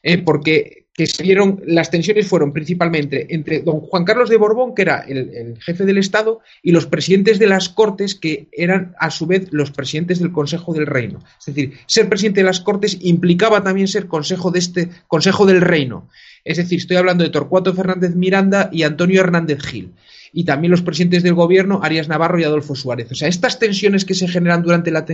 Eh, 0.03 0.19
porque 0.19 0.84
que 0.95 1.07
se 1.07 1.25
las 1.67 1.91
tensiones 1.91 2.29
fueron 2.29 2.53
principalmente 2.53 3.35
entre 3.35 3.61
don 3.61 3.81
Juan 3.81 4.05
Carlos 4.05 4.31
de 4.31 4.37
Borbón, 4.37 4.75
que 4.75 4.83
era 4.83 5.01
el, 5.01 5.59
jefe 5.61 5.85
del 5.85 5.99
Estado, 5.99 6.41
y 6.63 6.71
los 6.71 6.87
presidentes 6.87 7.41
de 7.41 7.49
las 7.49 7.69
Cortes, 7.69 8.15
que 8.15 8.47
eran 8.53 8.95
a 9.01 9.11
su 9.11 9.27
vez 9.27 9.49
los 9.51 9.73
presidentes 9.73 10.21
del 10.21 10.31
Consejo 10.31 10.73
del 10.73 10.87
Reino. 10.87 11.21
Es 11.41 11.47
decir, 11.47 11.73
ser 11.87 12.09
presidente 12.09 12.41
de 12.41 12.47
las 12.47 12.61
Cortes 12.61 12.97
implicaba 13.01 13.65
también 13.65 13.89
ser 13.89 14.07
consejo 14.07 14.53
de 14.53 14.61
este 14.61 14.89
Consejo 15.09 15.47
del 15.47 15.61
Reino. 15.61 16.09
Es 16.45 16.59
decir, 16.59 16.79
estoy 16.79 16.97
hablando 16.97 17.25
de 17.25 17.31
Torcuato 17.31 17.75
Fernández 17.75 18.15
Miranda 18.15 18.69
y 18.73 18.85
Antonio 18.85 19.21
Hernández 19.21 19.63
Gil 19.63 19.93
y 20.37 20.45
también 20.45 20.73
los 20.73 20.83
presidentes 20.83 21.23
del 21.23 21.35
gobierno, 21.35 21.79
Arias 21.83 22.09
Navarro 22.09 22.41
y 22.41 22.45
Adolfo 22.45 22.75
Suárez. 22.75 23.13
O 23.13 23.15
sea, 23.15 23.29
estas 23.29 23.61
tensiones 23.61 24.05
que 24.05 24.15
se 24.15 24.27
generan 24.27 24.63
durante 24.63 24.91
la, 24.91 25.07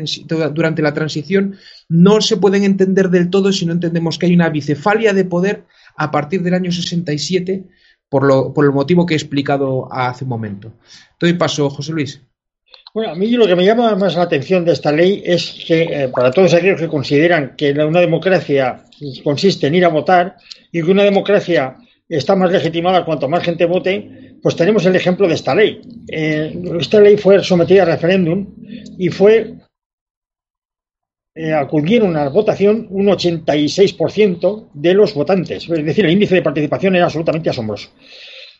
durante 0.52 0.80
la 0.80 0.94
transición 0.94 1.56
no 1.90 2.22
se 2.22 2.38
pueden 2.38 2.64
entender 2.64 3.10
del 3.10 3.28
todo 3.28 3.52
si 3.52 3.66
no 3.66 3.72
entendemos 3.72 4.18
que 4.18 4.26
hay 4.26 4.34
una 4.34 4.48
bicefalia 4.48 5.12
de 5.12 5.26
poder 5.26 5.64
a 5.94 6.10
partir 6.10 6.42
del 6.42 6.54
año 6.54 6.72
67 6.72 7.64
por, 8.08 8.24
lo, 8.24 8.54
por 8.54 8.64
el 8.64 8.72
motivo 8.72 9.04
que 9.04 9.12
he 9.12 9.18
explicado 9.18 9.92
hace 9.92 10.24
un 10.24 10.30
momento. 10.30 10.72
Doy 11.20 11.34
paso, 11.34 11.68
José 11.68 11.92
Luis. 11.92 12.22
Bueno, 12.94 13.12
a 13.12 13.14
mí 13.14 13.30
lo 13.32 13.46
que 13.46 13.54
me 13.54 13.64
llama 13.64 13.94
más 13.96 14.16
la 14.16 14.22
atención 14.22 14.64
de 14.64 14.72
esta 14.72 14.90
ley 14.90 15.22
es 15.24 15.64
que 15.66 15.82
eh, 15.82 16.08
para 16.08 16.30
todos 16.30 16.54
aquellos 16.54 16.80
que 16.80 16.88
consideran 16.88 17.54
que 17.56 17.72
una 17.72 18.00
democracia 18.00 18.84
consiste 19.22 19.66
en 19.66 19.74
ir 19.74 19.84
a 19.84 19.88
votar 19.88 20.38
y 20.72 20.82
que 20.82 20.90
una 20.90 21.04
democracia 21.04 21.76
está 22.18 22.34
más 22.34 22.50
legitimada 22.50 23.04
cuanto 23.04 23.28
más 23.28 23.44
gente 23.44 23.64
vote, 23.64 24.36
pues 24.42 24.56
tenemos 24.56 24.84
el 24.84 24.96
ejemplo 24.96 25.28
de 25.28 25.34
esta 25.34 25.54
ley. 25.54 25.80
Eh, 26.08 26.52
esta 26.80 27.00
ley 27.00 27.16
fue 27.16 27.42
sometida 27.42 27.82
a 27.82 27.86
referéndum 27.86 28.46
y 28.98 29.08
fue 29.08 29.54
eh, 31.34 31.52
acudieron 31.52 32.16
a 32.16 32.24
la 32.24 32.30
votación 32.30 32.88
un 32.90 33.06
86% 33.06 34.70
de 34.74 34.94
los 34.94 35.14
votantes. 35.14 35.68
Es 35.70 35.84
decir, 35.84 36.04
el 36.04 36.12
índice 36.12 36.34
de 36.34 36.42
participación 36.42 36.96
era 36.96 37.04
absolutamente 37.04 37.50
asombroso. 37.50 37.90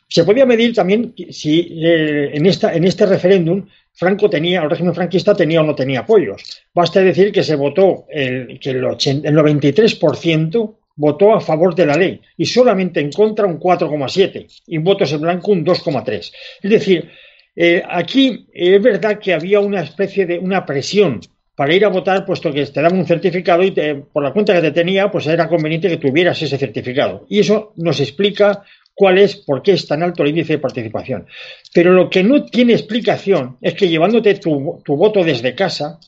Se 0.09 0.25
podía 0.25 0.47
medir 0.47 0.75
también 0.75 1.15
si 1.31 1.61
eh, 1.85 2.31
en, 2.33 2.47
esta, 2.47 2.75
en 2.75 2.85
este 2.85 3.07
referéndum 3.07 3.67
Franco 3.93 4.31
tenía, 4.31 4.63
el 4.63 4.71
régimen 4.71 4.95
franquista 4.95 5.35
tenía 5.35 5.61
o 5.61 5.65
no 5.65 5.75
tenía 5.75 6.01
apoyos. 6.01 6.43
Basta 6.73 7.01
decir 7.01 7.33
que 7.33 7.43
se 7.43 7.55
votó 7.55 8.07
el, 8.09 8.59
que 8.59 8.71
el, 8.71 8.83
93% 8.83 10.77
votó 10.97 11.35
a 11.35 11.41
favor 11.41 11.75
de 11.75 11.87
la 11.87 11.97
ley 11.97 12.21
y 12.37 12.47
solamente 12.47 13.01
en 13.01 13.11
contra 13.11 13.47
un 13.47 13.59
4,7 13.59 14.47
y 14.67 14.79
votos 14.79 15.13
en 15.13 15.21
blanco 15.21 15.53
un 15.53 15.65
2,3. 15.65 16.33
Es 16.63 16.71
decir, 16.71 17.11
eh, 17.57 17.83
aquí 17.89 18.47
es 18.53 18.83
verdad 18.83 19.19
que 19.19 19.35
había 19.35 19.61
una 19.61 19.83
especie 19.83 20.27
de 20.27 20.39
una 20.39 20.65
presión 20.65 21.21
para 21.55 21.75
ir 21.75 21.85
a 21.85 21.89
votar, 21.89 22.25
puesto 22.25 22.53
que 22.53 22.65
te 22.65 22.81
daban 22.81 22.99
un 22.99 23.07
certificado 23.07 23.63
y 23.63 23.73
por 24.13 24.23
la 24.23 24.33
cuenta 24.33 24.55
que 24.55 24.63
te 24.63 24.71
tenía, 24.71 25.11
pues 25.11 25.27
era 25.27 25.47
conveniente 25.47 25.89
que 25.91 25.99
tuvieras 25.99 26.41
ese 26.41 26.57
certificado. 26.57 27.27
Y 27.29 27.41
eso 27.41 27.75
nos 27.77 28.01
explica 28.01 28.63
cuál 28.95 29.19
es, 29.19 29.37
por 29.37 29.63
qué 29.63 29.73
es 29.73 29.87
tan 29.87 30.03
alto 30.03 30.23
el 30.23 30.31
índice 30.31 30.55
de 30.55 30.59
participación. 30.59 31.27
Pero 31.75 31.93
lo 31.93 32.09
que 32.09 32.23
no 32.23 32.47
tiene 32.47 32.73
explicación 32.73 33.59
es 33.61 33.75
que 33.75 33.89
llevándote 33.89 34.37
tu, 34.37 34.81
tu 34.85 34.97
voto 34.97 35.23
desde 35.23 35.55
casa, 35.55 35.99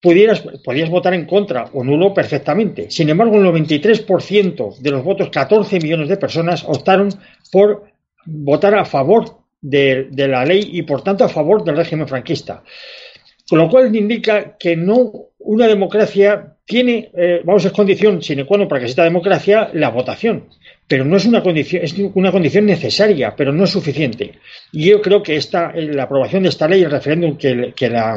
pudieras, 0.00 0.42
podías 0.64 0.90
votar 0.90 1.14
en 1.14 1.26
contra 1.26 1.70
o 1.72 1.82
nulo 1.82 2.14
perfectamente. 2.14 2.90
Sin 2.90 3.08
embargo, 3.08 3.36
el 3.36 3.44
93% 3.44 4.78
de 4.78 4.90
los 4.90 5.04
votos, 5.04 5.30
14 5.30 5.80
millones 5.80 6.08
de 6.08 6.16
personas, 6.16 6.64
optaron 6.64 7.10
por 7.50 7.84
votar 8.24 8.74
a 8.74 8.84
favor 8.84 9.38
de, 9.60 10.08
la 10.12 10.44
ley 10.44 10.70
y, 10.72 10.82
por 10.82 11.02
tanto, 11.02 11.24
a 11.24 11.28
favor 11.28 11.64
del 11.64 11.76
régimen 11.76 12.06
franquista. 12.06 12.62
Con 13.48 13.58
lo 13.58 13.68
cual 13.68 13.94
indica 13.94 14.56
que 14.58 14.76
no 14.76 15.12
una 15.38 15.66
democracia 15.66 16.56
tiene, 16.64 17.10
eh, 17.16 17.40
vamos, 17.44 17.64
es 17.64 17.72
condición 17.72 18.20
sine 18.20 18.44
qua 18.44 18.58
non 18.60 18.68
para 18.68 18.84
que 18.84 18.92
sea 18.92 19.08
democracia 19.08 19.72
la 19.72 19.88
votación 19.88 20.52
pero 20.88 21.04
no 21.04 21.18
es 21.18 21.26
una 21.26 21.42
condición, 21.42 21.84
es 21.84 21.94
una 22.14 22.32
condición 22.32 22.64
necesaria, 22.64 23.34
pero 23.36 23.52
no 23.52 23.64
es 23.64 23.70
suficiente. 23.70 24.38
Y 24.72 24.88
yo 24.88 25.02
creo 25.02 25.22
que 25.22 25.36
esta, 25.36 25.70
la 25.74 26.04
aprobación 26.04 26.44
de 26.44 26.48
esta 26.48 26.66
ley, 26.66 26.82
el 26.82 26.90
referéndum 26.90 27.36
que, 27.36 27.90
la, 27.90 28.16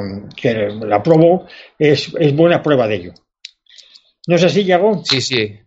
la 0.79 0.95
aprobó, 0.95 1.47
es, 1.77 2.13
es 2.17 2.33
buena 2.33 2.63
prueba 2.63 2.87
de 2.87 2.95
ello. 2.95 3.13
¿No 4.27 4.35
es 4.35 4.43
así, 4.45 4.63
Yago? 4.63 5.03
Sí, 5.03 5.19
sí. 5.19 5.59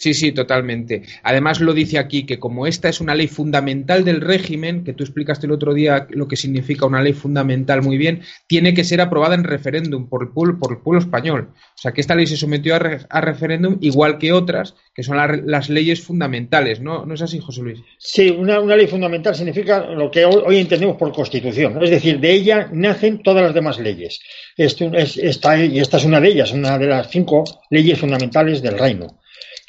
Sí, 0.00 0.14
sí, 0.14 0.32
totalmente. 0.32 1.02
Además 1.22 1.60
lo 1.60 1.74
dice 1.74 1.98
aquí 1.98 2.24
que 2.24 2.38
como 2.38 2.66
esta 2.66 2.88
es 2.88 3.02
una 3.02 3.14
ley 3.14 3.28
fundamental 3.28 4.02
del 4.02 4.22
régimen, 4.22 4.82
que 4.82 4.94
tú 4.94 5.04
explicaste 5.04 5.44
el 5.44 5.52
otro 5.52 5.74
día 5.74 6.06
lo 6.08 6.26
que 6.26 6.36
significa 6.36 6.86
una 6.86 7.02
ley 7.02 7.12
fundamental 7.12 7.82
muy 7.82 7.98
bien, 7.98 8.22
tiene 8.46 8.72
que 8.72 8.82
ser 8.82 9.02
aprobada 9.02 9.34
en 9.34 9.44
referéndum 9.44 10.08
por 10.08 10.22
el 10.22 10.30
pueblo, 10.30 10.58
por 10.58 10.72
el 10.72 10.78
pueblo 10.78 11.00
español. 11.00 11.50
O 11.52 11.78
sea 11.78 11.92
que 11.92 12.00
esta 12.00 12.14
ley 12.14 12.26
se 12.26 12.38
sometió 12.38 12.76
a, 12.76 13.20
referéndum 13.20 13.76
igual 13.82 14.16
que 14.16 14.32
otras, 14.32 14.74
que 14.94 15.02
son 15.02 15.18
las 15.18 15.68
leyes 15.68 16.00
fundamentales, 16.00 16.80
¿no? 16.80 17.04
¿No 17.04 17.12
es 17.12 17.20
así, 17.20 17.38
José 17.38 17.60
Luis? 17.60 17.80
Sí, 17.98 18.30
una, 18.30 18.58
ley 18.74 18.86
fundamental 18.86 19.34
significa 19.34 19.84
lo 19.84 20.10
que 20.10 20.24
hoy, 20.24 20.56
entendemos 20.56 20.96
por 20.96 21.12
constitución. 21.12 21.76
Es 21.84 21.90
decir, 21.90 22.18
de 22.20 22.32
ella 22.32 22.70
nacen 22.72 23.22
todas 23.22 23.42
las 23.42 23.52
demás 23.52 23.78
leyes. 23.78 24.18
Esto 24.56 24.90
es, 24.94 25.18
esta 25.18 25.58
es 25.58 26.04
una 26.06 26.20
de 26.22 26.28
ellas, 26.28 26.52
una 26.52 26.78
de 26.78 26.86
las 26.86 27.10
cinco 27.10 27.44
leyes 27.68 27.98
fundamentales 27.98 28.62
del 28.62 28.78
reino. 28.78 29.20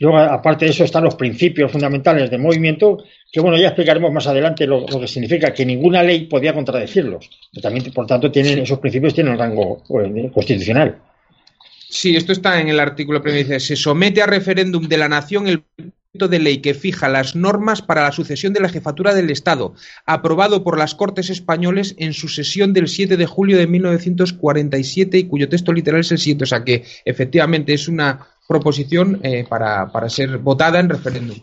Luego, 0.02 0.18
aparte 0.18 0.66
de 0.66 0.72
eso, 0.72 0.84
están 0.84 1.04
los 1.04 1.14
principios 1.14 1.72
fundamentales 1.72 2.32
del 2.32 2.42
movimiento, 2.42 3.04
que 3.32 3.40
bueno, 3.40 3.56
ya 3.56 3.68
explicaremos 3.68 4.12
más 4.12 4.26
adelante 4.26 4.66
lo, 4.66 4.84
que 4.84 5.08
significa 5.08 5.54
que 5.54 5.64
ninguna 5.64 6.02
ley 6.02 6.26
podía 6.26 6.56
contradecirlos. 6.56 7.30
también, 7.62 7.94
por 7.94 8.08
tanto, 8.08 8.32
tienen, 8.32 8.58
esos 8.58 8.80
principios 8.80 9.14
tienen 9.14 9.38
rango 9.38 9.84
eh, 10.04 10.32
constitucional. 10.34 10.98
Sí, 11.88 12.16
esto 12.16 12.32
está 12.32 12.60
en 12.60 12.70
el 12.70 12.80
artículo 12.80 13.22
primero. 13.22 13.44
Dice, 13.44 13.60
se 13.60 13.76
somete 13.76 14.24
a 14.24 14.26
referéndum 14.26 14.88
de 14.88 14.98
la 14.98 15.08
nación 15.08 15.48
el 15.48 15.62
proyecto 15.62 16.28
de 16.30 16.40
ley 16.40 16.58
que 16.58 16.74
fija 16.74 17.08
las 17.08 17.36
normas 17.36 17.84
para 17.84 18.02
la 18.02 18.12
sucesión 18.12 18.54
de 18.54 18.60
la 18.60 18.70
jefatura 18.70 19.14
del 19.14 19.30
Estado, 19.30 19.76
aprobado 20.08 20.64
por 20.64 20.80
las 20.80 20.96
Cortes 20.96 21.30
Españoles 21.30 21.94
en 22.00 22.14
su 22.14 22.28
sesión 22.28 22.74
del 22.74 22.88
7 22.88 23.18
de 23.18 23.26
julio 23.28 23.56
de 23.56 23.68
1947 23.68 25.20
y 25.20 25.28
cuyo 25.28 25.48
texto 25.48 25.72
literal 25.72 26.02
es 26.02 26.12
el 26.12 26.18
siguiente. 26.18 26.46
O 26.46 26.48
sea 26.48 26.64
que 26.64 26.86
efectivamente 27.06 27.74
es 27.74 27.88
una 27.88 28.31
proposición 28.48 29.20
eh, 29.24 29.46
para, 29.48 29.90
ser 30.10 30.38
votada 30.40 30.80
en 30.80 30.90
referéndum. 30.90 31.40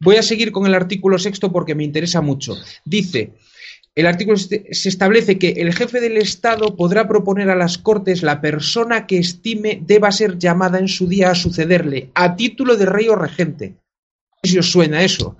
Voy 0.00 0.16
a 0.16 0.22
seguir 0.22 0.52
con 0.52 0.66
el 0.66 0.74
artículo 0.74 1.18
sexto 1.18 1.52
porque 1.52 1.74
me 1.74 1.84
interesa 1.84 2.20
mucho. 2.20 2.56
Dice, 2.84 3.34
el 3.94 4.06
artículo 4.06 4.36
se 4.36 4.64
establece 4.70 5.38
que 5.38 5.50
el 5.50 5.74
jefe 5.74 6.00
del 6.00 6.16
Estado 6.16 6.76
podrá 6.76 7.08
proponer 7.08 7.50
a 7.50 7.56
las 7.56 7.78
Cortes 7.78 8.22
la 8.22 8.40
persona 8.40 9.06
que 9.06 9.18
estime 9.18 9.80
deba 9.82 10.12
ser 10.12 10.38
llamada 10.38 10.78
en 10.78 10.88
su 10.88 11.06
día 11.06 11.30
a 11.30 11.34
sucederle, 11.34 12.10
a 12.14 12.36
título 12.36 12.76
de 12.76 12.86
rey 12.86 13.08
o 13.08 13.16
regente. 13.16 13.74
si 14.42 14.56
os 14.56 14.70
suena 14.70 15.02
eso. 15.02 15.36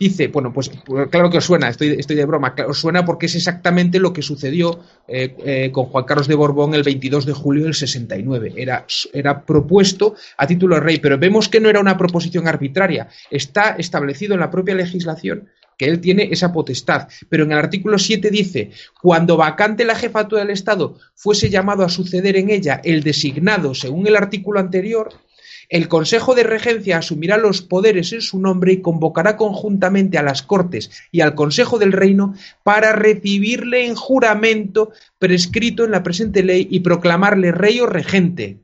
Dice, 0.00 0.28
bueno, 0.28 0.50
pues, 0.50 0.70
pues 0.86 1.10
claro 1.10 1.28
que 1.28 1.36
os 1.36 1.44
suena, 1.44 1.68
estoy, 1.68 1.88
estoy 1.90 2.16
de 2.16 2.24
broma, 2.24 2.54
os 2.66 2.78
suena 2.78 3.04
porque 3.04 3.26
es 3.26 3.34
exactamente 3.34 4.00
lo 4.00 4.14
que 4.14 4.22
sucedió 4.22 4.80
eh, 5.06 5.36
eh, 5.44 5.70
con 5.70 5.84
Juan 5.84 6.06
Carlos 6.06 6.26
de 6.26 6.36
Borbón 6.36 6.72
el 6.72 6.82
22 6.82 7.26
de 7.26 7.34
julio 7.34 7.64
del 7.64 7.74
69. 7.74 8.54
Era, 8.56 8.86
era 9.12 9.44
propuesto 9.44 10.14
a 10.38 10.46
título 10.46 10.76
de 10.76 10.80
rey, 10.80 11.00
pero 11.00 11.18
vemos 11.18 11.50
que 11.50 11.60
no 11.60 11.68
era 11.68 11.80
una 11.80 11.98
proposición 11.98 12.48
arbitraria. 12.48 13.08
Está 13.30 13.76
establecido 13.76 14.32
en 14.32 14.40
la 14.40 14.50
propia 14.50 14.74
legislación 14.74 15.50
que 15.76 15.84
él 15.84 16.00
tiene 16.00 16.28
esa 16.30 16.50
potestad. 16.50 17.08
Pero 17.28 17.44
en 17.44 17.52
el 17.52 17.58
artículo 17.58 17.98
7 17.98 18.30
dice, 18.30 18.70
cuando 19.02 19.36
vacante 19.36 19.84
la 19.84 19.94
jefatura 19.94 20.40
del 20.40 20.50
Estado 20.50 20.96
fuese 21.14 21.50
llamado 21.50 21.84
a 21.84 21.90
suceder 21.90 22.36
en 22.36 22.48
ella 22.48 22.80
el 22.84 23.02
designado 23.02 23.74
según 23.74 24.06
el 24.06 24.16
artículo 24.16 24.60
anterior, 24.60 25.10
El 25.70 25.86
Consejo 25.86 26.34
de 26.34 26.42
Regencia 26.42 26.98
asumirá 26.98 27.36
los 27.36 27.62
poderes 27.62 28.12
en 28.12 28.20
su 28.20 28.40
nombre 28.40 28.72
y 28.72 28.80
convocará 28.82 29.36
conjuntamente 29.36 30.18
a 30.18 30.22
las 30.22 30.42
Cortes 30.42 30.90
y 31.12 31.20
al 31.20 31.36
Consejo 31.36 31.78
del 31.78 31.92
Reino 31.92 32.34
para 32.64 32.92
recibirle 32.92 33.86
en 33.86 33.94
juramento 33.94 34.90
prescrito 35.20 35.84
en 35.84 35.92
la 35.92 36.02
presente 36.02 36.42
ley 36.42 36.66
y 36.68 36.80
proclamarle 36.80 37.52
rey 37.52 37.78
o 37.78 37.86
regente. 37.86 38.58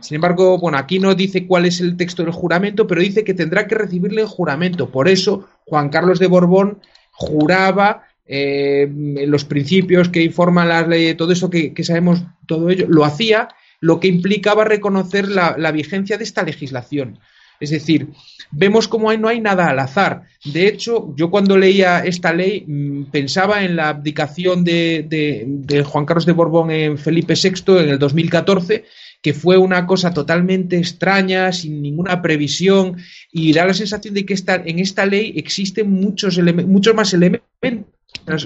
Sin 0.00 0.14
embargo, 0.14 0.58
bueno, 0.58 0.78
aquí 0.78 0.98
no 0.98 1.14
dice 1.14 1.46
cuál 1.46 1.66
es 1.66 1.80
el 1.82 1.98
texto 1.98 2.22
del 2.22 2.32
juramento, 2.32 2.86
pero 2.86 3.02
dice 3.02 3.22
que 3.22 3.34
tendrá 3.34 3.66
que 3.66 3.74
recibirle 3.74 4.22
en 4.22 4.28
juramento. 4.28 4.90
Por 4.90 5.08
eso, 5.08 5.46
Juan 5.66 5.90
Carlos 5.90 6.18
de 6.18 6.26
Borbón 6.26 6.78
juraba 7.12 8.04
eh, 8.26 8.90
los 9.26 9.44
principios 9.44 10.08
que 10.08 10.22
informan 10.22 10.68
las 10.68 10.88
leyes, 10.88 11.16
todo 11.18 11.32
eso 11.32 11.50
que, 11.50 11.72
sabemos, 11.84 12.22
todo 12.46 12.70
ello, 12.70 12.86
lo 12.88 13.04
hacía, 13.04 13.48
lo 13.80 14.00
que 14.00 14.08
implicaba 14.08 14.64
reconocer 14.64 15.28
la, 15.28 15.70
vigencia 15.72 16.18
de 16.18 16.24
esta 16.24 16.42
legislación. 16.42 17.18
Es 17.58 17.70
decir, 17.70 18.08
vemos 18.50 18.86
como 18.86 19.12
no 19.14 19.28
hay 19.28 19.40
nada 19.40 19.68
al 19.68 19.78
azar. 19.78 20.24
De 20.44 20.68
hecho, 20.68 21.14
yo 21.16 21.30
cuando 21.30 21.56
leía 21.56 22.00
esta 22.00 22.32
ley 22.32 22.64
mm, 22.66 23.10
pensaba 23.10 23.64
en 23.64 23.76
la 23.76 23.88
abdicación 23.88 24.62
de, 24.62 25.06
de, 25.08 25.82
Juan 25.82 26.04
Carlos 26.04 26.26
de 26.26 26.32
Borbón 26.32 26.70
en 26.70 26.98
Felipe 26.98 27.34
VI 27.34 27.78
en 27.78 27.88
el 27.88 27.98
2014 27.98 28.84
que 29.22 29.34
fue 29.34 29.58
una 29.58 29.86
cosa 29.86 30.12
totalmente 30.12 30.76
extraña, 30.76 31.50
sin 31.50 31.82
ninguna 31.82 32.22
previsión, 32.22 32.98
y 33.32 33.52
da 33.52 33.66
la 33.66 33.74
sensación 33.74 34.14
de 34.14 34.24
que 34.24 34.36
en 34.46 34.78
esta 34.78 35.04
ley 35.04 35.32
existen 35.34 35.90
muchos, 35.90 36.38
muchos 36.38 36.94
más 36.94 37.12
elementos. 37.12 37.48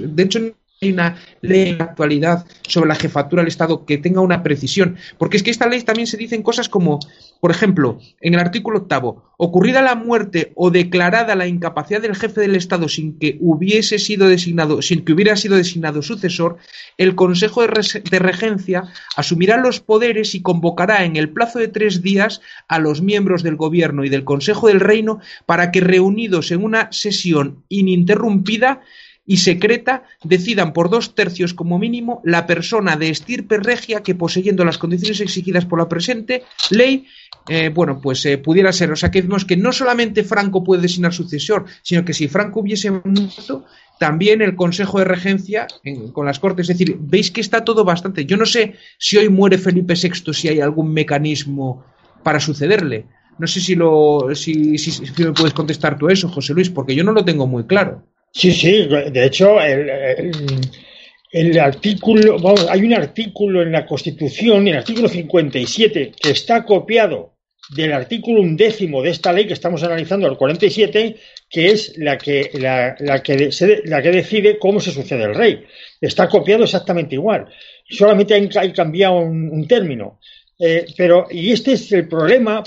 De 0.00 0.22
hecho, 0.22 0.40
una 0.88 1.16
ley 1.42 1.68
en 1.68 1.78
la 1.78 1.84
actualidad 1.84 2.46
sobre 2.66 2.88
la 2.88 2.94
jefatura 2.94 3.42
del 3.42 3.48
Estado 3.48 3.84
que 3.84 3.98
tenga 3.98 4.22
una 4.22 4.42
precisión. 4.42 4.96
Porque 5.18 5.36
es 5.36 5.42
que 5.42 5.50
esta 5.50 5.68
ley 5.68 5.82
también 5.82 6.06
se 6.06 6.16
dicen 6.16 6.42
cosas 6.42 6.70
como, 6.70 7.00
por 7.38 7.50
ejemplo, 7.50 7.98
en 8.22 8.32
el 8.32 8.40
artículo 8.40 8.78
octavo, 8.78 9.30
ocurrida 9.36 9.82
la 9.82 9.94
muerte 9.94 10.52
o 10.56 10.70
declarada 10.70 11.34
la 11.34 11.46
incapacidad 11.46 12.00
del 12.00 12.16
jefe 12.16 12.40
del 12.40 12.56
Estado 12.56 12.88
sin 12.88 13.18
que 13.18 13.36
hubiese 13.40 13.98
sido 13.98 14.26
designado, 14.26 14.80
sin 14.80 15.04
que 15.04 15.12
hubiera 15.12 15.36
sido 15.36 15.56
designado 15.56 16.00
sucesor, 16.00 16.56
el 16.96 17.14
Consejo 17.14 17.60
de 17.60 18.18
Regencia 18.18 18.84
asumirá 19.16 19.58
los 19.58 19.80
poderes 19.80 20.34
y 20.34 20.40
convocará 20.40 21.04
en 21.04 21.16
el 21.16 21.28
plazo 21.28 21.58
de 21.58 21.68
tres 21.68 22.00
días 22.00 22.40
a 22.68 22.78
los 22.78 23.02
miembros 23.02 23.42
del 23.42 23.56
Gobierno 23.56 24.02
y 24.04 24.08
del 24.08 24.24
Consejo 24.24 24.68
del 24.68 24.80
Reino 24.80 25.20
para 25.44 25.72
que 25.72 25.80
reunidos 25.80 26.52
en 26.52 26.64
una 26.64 26.90
sesión 26.90 27.64
ininterrumpida 27.68 28.80
y 29.26 29.36
secreta 29.36 30.04
decidan 30.24 30.72
por 30.72 30.90
dos 30.90 31.14
tercios 31.14 31.54
como 31.54 31.78
mínimo 31.78 32.20
la 32.24 32.46
persona 32.46 32.96
de 32.96 33.10
estirpe 33.10 33.58
regia 33.58 34.02
que 34.02 34.14
poseyendo 34.14 34.64
las 34.64 34.78
condiciones 34.78 35.20
exigidas 35.20 35.66
por 35.66 35.78
la 35.78 35.88
presente 35.88 36.44
ley 36.70 37.06
eh, 37.48 37.70
bueno, 37.70 38.00
pues 38.00 38.24
eh, 38.26 38.38
pudiera 38.38 38.72
ser. 38.72 38.92
O 38.92 38.96
sea, 38.96 39.10
que 39.10 39.22
vemos 39.22 39.44
que 39.44 39.56
no 39.56 39.72
solamente 39.72 40.24
Franco 40.24 40.62
puede 40.62 40.82
designar 40.82 41.12
sucesor, 41.12 41.64
sino 41.82 42.04
que 42.04 42.14
si 42.14 42.28
Franco 42.28 42.60
hubiese 42.60 42.90
muerto, 42.90 43.64
también 43.98 44.42
el 44.42 44.54
Consejo 44.54 44.98
de 44.98 45.04
Regencia 45.04 45.66
con 46.12 46.26
las 46.26 46.38
Cortes. 46.38 46.68
Es 46.68 46.78
decir, 46.78 46.96
veis 47.00 47.30
que 47.30 47.40
está 47.40 47.64
todo 47.64 47.84
bastante. 47.84 48.24
Yo 48.24 48.36
no 48.36 48.46
sé 48.46 48.74
si 48.98 49.16
hoy 49.16 49.28
muere 49.28 49.58
Felipe 49.58 49.94
VI, 49.94 50.32
si 50.32 50.48
hay 50.48 50.60
algún 50.60 50.92
mecanismo 50.92 51.84
para 52.22 52.40
sucederle. 52.40 53.06
No 53.38 53.46
sé 53.46 53.60
si, 53.60 53.74
lo, 53.74 54.34
si, 54.34 54.76
si 54.76 55.22
me 55.24 55.32
puedes 55.32 55.54
contestar 55.54 55.98
tú 55.98 56.08
eso, 56.08 56.28
José 56.28 56.52
Luis, 56.52 56.68
porque 56.68 56.94
yo 56.94 57.04
no 57.04 57.12
lo 57.12 57.24
tengo 57.24 57.46
muy 57.46 57.64
claro. 57.64 58.04
Sí, 58.32 58.52
sí, 58.52 58.86
de 58.86 59.24
hecho, 59.24 59.60
el, 59.60 61.58
artículo, 61.58 62.38
vamos, 62.38 62.66
hay 62.68 62.82
un 62.82 62.94
artículo 62.94 63.62
en 63.62 63.72
la 63.72 63.84
Constitución, 63.84 64.68
el 64.68 64.78
artículo 64.78 65.08
57, 65.08 66.12
que 66.20 66.30
está 66.30 66.64
copiado 66.64 67.34
del 67.74 67.92
artículo 67.92 68.40
undécimo 68.40 69.02
de 69.02 69.10
esta 69.10 69.32
ley 69.32 69.46
que 69.46 69.52
estamos 69.52 69.82
analizando, 69.82 70.26
el 70.26 70.36
47, 70.36 71.16
que 71.48 71.66
es 71.66 71.96
la 71.98 72.18
que, 72.18 72.50
la, 72.54 72.96
la 73.00 73.22
que, 73.22 73.50
la 73.84 74.02
que 74.02 74.10
decide 74.10 74.58
cómo 74.58 74.80
se 74.80 74.92
sucede 74.92 75.24
el 75.24 75.34
rey. 75.34 75.64
Está 76.00 76.28
copiado 76.28 76.64
exactamente 76.64 77.16
igual. 77.16 77.46
Solamente 77.88 78.34
hay, 78.34 78.72
cambiado 78.72 79.18
un 79.18 79.66
término. 79.66 80.20
Eh, 80.62 80.84
pero, 80.94 81.26
y 81.30 81.52
este 81.52 81.72
es 81.72 81.90
el 81.92 82.06
problema 82.06 82.62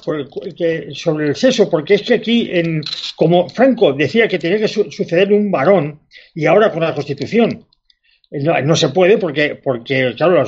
sobre 0.93 1.27
el 1.27 1.35
sexo, 1.35 1.69
porque 1.69 1.93
es 1.93 2.01
que 2.01 2.15
aquí, 2.15 2.49
en, 2.51 2.81
como 3.15 3.47
Franco 3.49 3.93
decía 3.93 4.27
que 4.27 4.39
tenía 4.39 4.57
que 4.57 4.67
suceder 4.67 5.31
un 5.31 5.51
varón, 5.51 5.99
y 6.33 6.47
ahora 6.47 6.71
con 6.71 6.81
la 6.81 6.95
Constitución 6.95 7.67
no, 8.31 8.75
se 8.75 8.89
puede 8.89 9.19
porque, 9.19 9.59
porque 9.63 10.15
claro, 10.17 10.43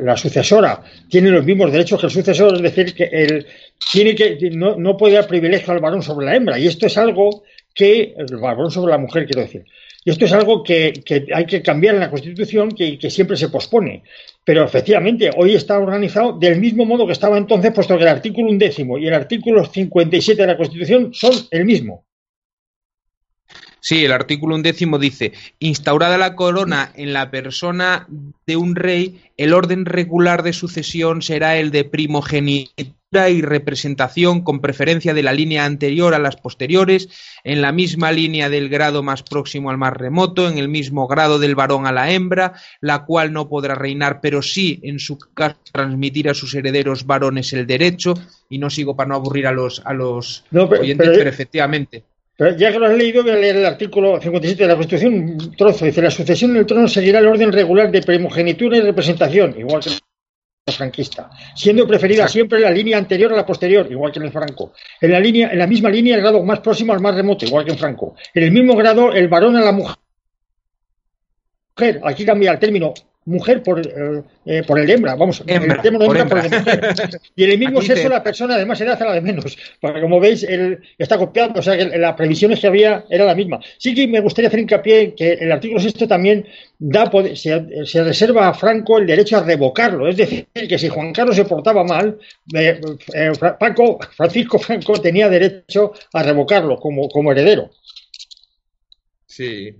la, 0.00 0.16
sucesora 0.16 0.82
tiene 1.08 1.30
los 1.30 1.44
mismos 1.44 1.70
derechos 1.70 2.00
que 2.00 2.06
el 2.06 2.12
sucesor, 2.12 2.56
es 2.56 2.62
decir, 2.62 2.94
que 2.94 3.04
él 3.04 3.46
tiene 3.92 4.16
que, 4.16 4.50
no, 4.52 4.74
no 4.74 4.96
puede 4.96 5.14
dar 5.14 5.28
privilegio 5.28 5.72
al 5.72 5.78
varón 5.78 6.02
sobre 6.02 6.26
la 6.26 6.34
hembra, 6.34 6.58
y 6.58 6.66
esto 6.66 6.86
es 6.86 6.98
algo 6.98 7.44
que, 7.72 8.12
el 8.18 8.36
varón 8.38 8.72
sobre 8.72 8.90
la 8.90 8.98
mujer, 8.98 9.24
quiero 9.24 9.42
decir. 9.42 9.64
Y 10.04 10.10
esto 10.10 10.24
es 10.24 10.32
algo 10.32 10.64
que, 10.64 10.92
hay 11.32 11.46
que 11.46 11.62
cambiar 11.62 11.94
en 11.94 12.00
la 12.00 12.10
Constitución, 12.10 12.72
que, 12.72 12.98
que, 12.98 13.10
siempre 13.10 13.36
se 13.36 13.50
pospone. 13.50 14.02
Pero 14.46 14.62
efectivamente, 14.62 15.28
hoy 15.36 15.56
está 15.56 15.76
organizado 15.76 16.38
del 16.38 16.60
mismo 16.60 16.84
modo 16.84 17.04
que 17.04 17.12
estaba 17.12 17.36
entonces, 17.36 17.72
puesto 17.72 17.96
que 17.96 18.04
el 18.04 18.08
artículo 18.08 18.48
undécimo 18.48 18.96
y 18.96 19.08
el 19.08 19.12
artículo 19.12 19.64
57 19.64 20.40
de 20.40 20.46
la 20.46 20.56
Constitución 20.56 21.12
son 21.12 21.32
el 21.50 21.64
mismo. 21.64 22.06
Sí, 23.80 24.04
el 24.04 24.12
artículo 24.12 24.54
undécimo 24.54 25.00
dice, 25.00 25.32
instaurada 25.58 26.16
la 26.16 26.36
corona 26.36 26.92
en 26.94 27.12
la 27.12 27.32
persona 27.32 28.06
de 28.46 28.56
un 28.56 28.76
rey, 28.76 29.20
el 29.36 29.52
orden 29.52 29.84
regular 29.84 30.44
de 30.44 30.52
sucesión 30.52 31.22
será 31.22 31.56
el 31.56 31.72
de 31.72 31.82
primogenitura 31.82 32.95
y 33.12 33.40
representación 33.40 34.42
con 34.42 34.60
preferencia 34.60 35.14
de 35.14 35.22
la 35.22 35.32
línea 35.32 35.64
anterior 35.64 36.12
a 36.12 36.18
las 36.18 36.36
posteriores, 36.36 37.08
en 37.44 37.62
la 37.62 37.70
misma 37.70 38.10
línea 38.10 38.50
del 38.50 38.68
grado 38.68 39.02
más 39.02 39.22
próximo 39.22 39.70
al 39.70 39.78
más 39.78 39.92
remoto, 39.92 40.48
en 40.48 40.58
el 40.58 40.68
mismo 40.68 41.06
grado 41.06 41.38
del 41.38 41.54
varón 41.54 41.86
a 41.86 41.92
la 41.92 42.10
hembra, 42.10 42.54
la 42.80 43.04
cual 43.04 43.32
no 43.32 43.48
podrá 43.48 43.76
reinar, 43.76 44.20
pero 44.20 44.42
sí, 44.42 44.80
en 44.82 44.98
su 44.98 45.18
caso, 45.18 45.56
transmitir 45.72 46.28
a 46.28 46.34
sus 46.34 46.54
herederos 46.54 47.06
varones 47.06 47.52
el 47.52 47.66
derecho, 47.66 48.14
y 48.50 48.58
no 48.58 48.70
sigo 48.70 48.96
para 48.96 49.08
no 49.08 49.14
aburrir 49.14 49.46
a 49.46 49.52
los, 49.52 49.80
a 49.84 49.94
los 49.94 50.44
oyentes, 50.52 51.08
pero, 51.08 51.28
efectivamente. 51.28 52.02
Pero 52.36 52.56
ya 52.56 52.72
que 52.72 52.78
lo 52.78 52.86
has 52.86 52.96
leído, 52.96 53.22
voy 53.22 53.32
a 53.32 53.36
leer 53.36 53.56
el 53.56 53.66
artículo 53.66 54.20
57 54.20 54.62
de 54.62 54.68
la 54.68 54.76
Constitución, 54.76 55.14
un 55.14 55.56
trozo. 55.56 55.84
Dice, 55.84 56.02
la 56.02 56.10
sucesión 56.10 56.50
en 56.50 56.58
el 56.58 56.66
trono 56.66 56.86
seguirá 56.88 57.20
el 57.20 57.26
orden 57.26 57.52
regular 57.52 57.90
de 57.90 58.02
primogenitura 58.02 58.76
y 58.76 58.82
representación, 58.82 59.54
igual 59.58 59.82
que 59.82 59.90
franquista, 60.74 61.30
siendo 61.54 61.86
preferida 61.86 62.26
siempre 62.26 62.58
la 62.58 62.72
línea 62.72 62.98
anterior 62.98 63.32
a 63.32 63.36
la 63.36 63.46
posterior, 63.46 63.86
igual 63.88 64.10
que 64.10 64.18
en 64.18 64.24
el 64.24 64.32
Franco. 64.32 64.72
En 65.00 65.12
la, 65.12 65.20
línea, 65.20 65.48
en 65.52 65.60
la 65.60 65.66
misma 65.66 65.88
línea, 65.88 66.16
el 66.16 66.22
grado 66.22 66.42
más 66.42 66.58
próximo 66.58 66.92
al 66.92 67.00
más 67.00 67.14
remoto, 67.14 67.44
igual 67.44 67.64
que 67.64 67.70
en 67.70 67.78
Franco. 67.78 68.16
En 68.34 68.42
el 68.42 68.50
mismo 68.50 68.74
grado, 68.74 69.12
el 69.12 69.28
varón 69.28 69.54
a 69.56 69.60
la 69.60 69.70
mujer. 69.70 69.96
Aquí 72.02 72.24
cambia 72.24 72.50
el 72.50 72.58
término 72.58 72.94
mujer 73.26 73.62
por, 73.62 73.80
eh, 73.80 74.22
eh, 74.46 74.62
por 74.66 74.78
el 74.78 74.88
hembra, 74.88 75.16
vamos, 75.16 75.42
hembra, 75.46 75.80
el 75.82 75.86
hembra, 75.86 76.06
por, 76.06 76.38
el 76.38 76.50
mujer. 76.50 77.20
Y 77.36 77.44
en 77.44 77.50
el 77.50 77.58
mismo 77.58 77.82
sexo 77.82 78.08
la 78.08 78.22
persona 78.22 78.56
de 78.56 78.64
más 78.64 78.80
edad 78.80 78.96
era 78.96 79.10
la 79.10 79.14
de 79.16 79.20
menos, 79.20 79.58
porque 79.80 80.00
como 80.00 80.20
veis 80.20 80.44
el, 80.44 80.80
está 80.96 81.18
copiado, 81.18 81.58
o 81.58 81.62
sea 81.62 81.76
que 81.76 81.98
las 81.98 82.14
previsiones 82.14 82.60
que 82.60 82.68
había 82.68 83.04
era 83.10 83.24
la 83.24 83.34
misma. 83.34 83.60
Sí 83.78 83.94
que 83.94 84.06
me 84.06 84.20
gustaría 84.20 84.48
hacer 84.48 84.60
hincapié 84.60 85.00
en 85.00 85.14
que 85.16 85.32
el 85.32 85.52
artículo 85.52 85.80
6 85.80 86.08
también 86.08 86.46
da 86.78 87.10
se, 87.34 87.86
se, 87.86 88.04
reserva 88.04 88.48
a 88.48 88.54
Franco 88.54 88.98
el 88.98 89.06
derecho 89.06 89.36
a 89.36 89.42
revocarlo, 89.42 90.08
es 90.08 90.16
decir, 90.16 90.46
que 90.52 90.78
si 90.78 90.88
Juan 90.88 91.12
Carlos 91.12 91.34
se 91.36 91.44
portaba 91.44 91.82
mal, 91.82 92.18
eh, 92.54 92.80
Francisco 94.16 94.58
Franco 94.58 95.00
tenía 95.00 95.28
derecho 95.28 95.92
a 96.12 96.22
revocarlo 96.22 96.78
como, 96.78 97.08
como 97.08 97.32
heredero. 97.32 97.70
Sí, 99.26 99.74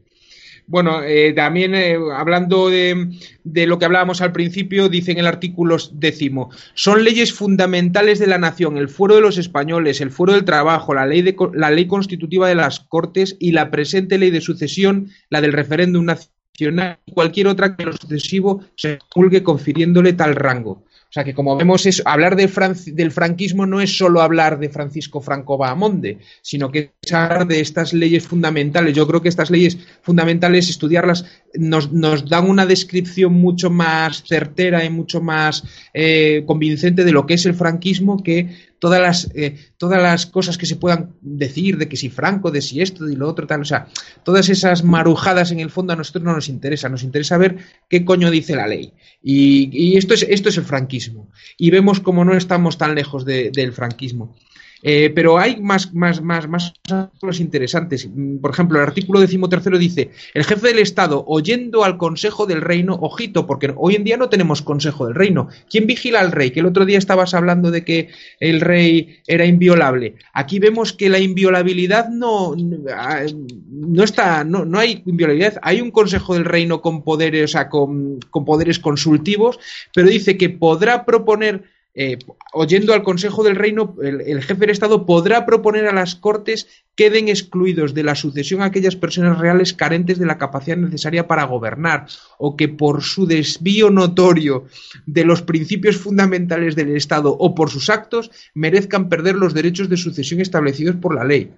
bueno, 0.69 1.03
eh, 1.05 1.33
también 1.33 1.75
eh, 1.75 1.97
hablando 2.15 2.69
de, 2.69 3.09
lo 3.45 3.79
que 3.79 3.85
hablábamos 3.85 4.21
al 4.21 4.33
principio, 4.33 4.89
dice 4.89 5.13
en 5.13 5.19
el 5.19 5.27
artículo 5.27 5.77
décimo, 5.93 6.51
son 6.75 7.05
leyes 7.05 7.33
fundamentales 7.33 8.19
de 8.19 8.27
la 8.27 8.39
nación, 8.39 8.77
el 8.77 8.89
fuero 8.89 9.15
de 9.15 9.21
los 9.21 9.39
españoles, 9.39 10.01
el 10.01 10.11
fuero 10.11 10.33
del 10.33 10.45
trabajo, 10.45 10.93
la 10.93 11.07
ley, 11.07 11.23
de, 11.23 11.37
la 11.55 11.71
ley 11.71 11.87
constitutiva 11.87 12.49
de 12.49 12.57
las 12.57 12.81
Cortes 12.81 13.37
y 13.39 13.53
la 13.53 13.71
presente 13.71 14.19
ley 14.19 14.31
de 14.31 14.41
sucesión, 14.41 15.09
la 15.31 15.41
del 15.41 15.53
referéndum 15.53 16.05
nacional 16.05 16.99
y 17.07 17.13
cualquier 17.13 17.47
otra 17.47 17.77
que 17.77 17.85
lo 17.85 17.93
sucesivo 17.93 18.65
se 18.77 18.99
pulgue 19.15 19.43
confiriéndole 19.43 20.15
tal 20.15 20.35
rango. 20.35 20.85
Sea 21.17 21.25
que 21.25 21.33
como 21.33 21.57
vemos 21.57 21.87
es 21.87 22.03
hablar 22.05 22.37
del 22.37 23.11
franquismo 23.11 23.65
no 23.65 23.81
es 23.81 23.97
solo 23.97 24.21
hablar 24.21 24.59
de 24.59 24.69
Francisco 24.69 25.23
Franco 25.23 25.57
Bahamonde, 25.57 26.19
sino 26.43 26.71
que 26.71 26.93
es 27.01 27.11
hablar 27.11 27.47
de 27.47 27.61
estas 27.61 27.95
leyes 27.95 28.27
fundamentales. 28.27 28.95
Yo 28.95 29.07
creo 29.07 29.23
que 29.23 29.31
estas 29.31 29.51
leyes 29.51 29.79
fundamentales, 30.03 30.69
estudiarlas, 30.69 31.25
nos, 31.55 32.29
dan 32.29 32.51
una 32.51 32.67
descripción 32.67 33.33
mucho 33.33 33.71
más 33.71 34.25
certera 34.25 34.85
y 34.85 34.91
mucho 34.91 35.23
más 35.23 35.65
eh, 35.95 36.45
convincente 36.47 37.03
de 37.03 37.13
lo 37.13 37.25
que 37.25 37.33
es 37.33 37.47
el 37.47 37.55
franquismo 37.55 38.23
que 38.23 38.55
todas 38.79 39.01
las, 39.01 39.31
eh, 39.35 39.57
todas 39.79 40.03
las 40.03 40.27
cosas 40.27 40.59
que 40.59 40.67
se 40.67 40.77
puedan 40.77 41.15
decir 41.21 41.79
de 41.79 41.89
que 41.89 41.97
si 41.97 42.11
Franco, 42.11 42.51
de 42.51 42.63
si 42.63 42.81
esto, 42.81 43.05
de 43.05 43.17
lo 43.17 43.29
otro, 43.29 43.47
tal, 43.47 43.63
o 43.63 43.65
sea, 43.65 43.89
todas 44.25 44.49
esas 44.49 44.85
marujadas 44.85 45.51
en 45.51 45.61
el 45.61 45.71
fondo 45.71 45.93
a 45.93 45.97
nosotros 45.97 46.25
no 46.25 46.33
nos 46.33 46.49
interesa, 46.49 46.89
nos 46.89 47.03
interesa 47.03 47.39
ver 47.39 47.57
qué 47.89 48.05
coño 48.05 48.31
dice 48.31 48.57
la 48.57 48.67
ley. 48.67 48.93
Y, 49.23 49.97
esto, 49.97 50.15
es, 50.15 50.23
esto 50.29 50.49
es 50.49 50.57
el 50.57 50.65
franquismo. 50.65 51.31
Y 51.57 51.71
vemos 51.71 52.01
como 52.01 52.25
no 52.25 52.37
estamos 52.37 52.79
tan 52.79 52.95
lejos 52.95 53.25
del 53.25 53.73
franquismo. 53.73 54.37
Eh, 54.83 55.11
pero 55.15 55.39
hay 55.39 55.61
más, 55.61 55.95
más, 55.95 56.21
más, 56.23 56.49
más 56.49 56.75
artículos 56.91 57.41
interesantes. 57.41 58.09
Mm, 58.13 58.39
por 58.39 58.51
ejemplo, 58.51 58.79
el 58.79 58.85
artículo 58.85 59.21
decimotercero 59.21 59.79
dice, 59.79 60.11
el 60.35 60.45
jefe 60.45 60.69
del 60.69 60.79
Estado, 60.79 61.25
oyendo 61.27 61.85
al 61.85 61.97
Consejo 61.97 62.47
del 62.47 62.61
Reino, 62.61 62.99
ojito, 63.01 63.47
porque 63.47 63.73
hoy 63.77 63.95
en 63.95 64.05
día 64.05 64.17
no 64.17 64.29
tenemos 64.29 64.63
Consejo 64.63 65.07
del 65.07 65.15
Reino. 65.15 65.49
¿Quién 65.71 65.87
vigila 65.87 66.21
al 66.21 66.33
rey? 66.33 66.51
Que 66.51 66.61
el 66.61 66.67
otro 66.67 66.85
día 66.85 66.99
estabas 66.99 67.35
hablando 67.35 67.71
de 67.71 67.85
que 67.85 68.11
el 68.39 68.61
rey 68.61 69.21
era 69.27 69.47
inviolable. 69.47 70.17
Aquí 70.33 70.59
vemos 70.59 70.93
que 70.93 71.09
la 71.09 71.19
inviolabilidad 71.19 72.09
no, 72.11 72.55
no 72.57 74.05
está, 74.05 74.45
no, 74.45 74.65
no 74.65 74.79
hay 74.79 75.03
inviolabilidad. 75.07 75.59
Hay 75.63 75.81
un 75.81 75.91
Consejo 75.91 76.35
del 76.35 76.45
Reino 76.45 76.83
con 76.83 77.03
poderes, 77.03 77.45
o 77.45 77.49
sea, 77.49 77.69
con, 77.69 78.21
con 78.31 78.45
poderes 78.45 78.79
consultivos, 78.79 79.59
pero 79.95 80.09
dice 80.09 80.37
que 80.37 80.51
podrá 80.51 81.05
proponer 81.05 81.76
eh, 81.99 82.19
oyendo 82.53 82.93
al 82.93 83.03
Consejo 83.03 83.43
del 83.43 83.57
Reino, 83.57 83.97
el, 84.03 84.43
jefe 84.43 84.61
del 84.61 84.71
Estado 84.71 85.07
podrá 85.07 85.47
proponer 85.47 85.87
a 85.87 85.95
las 85.95 86.15
Cortes 86.15 86.69
queden 86.95 87.29
excluidos 87.29 87.95
de 87.95 88.03
la 88.03 88.15
sucesión 88.15 88.61
aquellas 88.61 88.97
personas 88.97 89.39
reales 89.39 89.73
carentes 89.73 90.19
de 90.19 90.27
la 90.27 90.37
capacidad 90.37 90.77
necesaria 90.77 91.27
para 91.27 91.45
gobernar 91.45 92.07
o 92.37 92.55
que 92.55 92.69
por 92.69 93.03
su 93.03 93.27
desvío 93.27 93.89
notorio 93.89 94.67
de 95.07 95.25
los 95.25 95.41
principios 95.41 95.97
fundamentales 95.97 96.77
del 96.77 96.95
Estado 96.95 97.35
o 97.35 97.55
por 97.55 97.71
sus 97.71 97.89
actos 97.89 98.31
merezcan 98.53 99.09
perder 99.09 99.37
los 99.37 99.55
derechos 99.55 99.89
de 99.89 99.97
sucesión 99.97 100.43
establecidos 100.43 100.97
por 100.97 101.15
la 101.15 101.25
ley. 101.25 101.51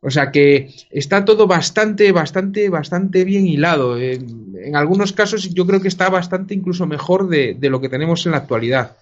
O 0.00 0.10
sea 0.10 0.30
que 0.30 0.70
está 0.90 1.26
todo 1.26 1.46
bastante, 1.46 2.12
bastante, 2.12 2.70
bastante 2.70 3.24
bien 3.24 3.46
hilado. 3.46 3.98
En, 3.98 4.74
algunos 4.74 5.12
casos 5.12 5.52
yo 5.52 5.66
creo 5.66 5.82
que 5.82 5.88
está 5.88 6.08
bastante 6.08 6.54
incluso 6.54 6.86
mejor 6.86 7.28
de 7.28 7.68
lo 7.68 7.82
que 7.82 7.90
tenemos 7.90 8.24
en 8.24 8.32
la 8.32 8.38
actualidad. 8.38 8.96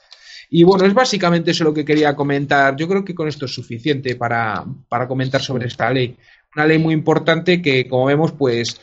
Y 0.50 0.64
bueno, 0.64 0.86
es 0.86 0.94
básicamente 0.94 1.50
eso 1.50 1.64
lo 1.64 1.74
que 1.74 1.84
quería 1.84 2.16
comentar. 2.16 2.74
Yo 2.76 2.88
creo 2.88 3.04
que 3.04 3.14
con 3.14 3.28
esto 3.28 3.44
es 3.44 3.52
suficiente 3.52 4.16
para, 4.16 4.64
comentar 5.06 5.42
sobre 5.42 5.66
esta 5.66 5.90
ley. 5.90 6.16
Una 6.56 6.66
ley 6.66 6.78
muy 6.78 6.94
importante 6.94 7.60
que, 7.60 7.86
como 7.86 8.06
vemos, 8.06 8.32
pues 8.32 8.80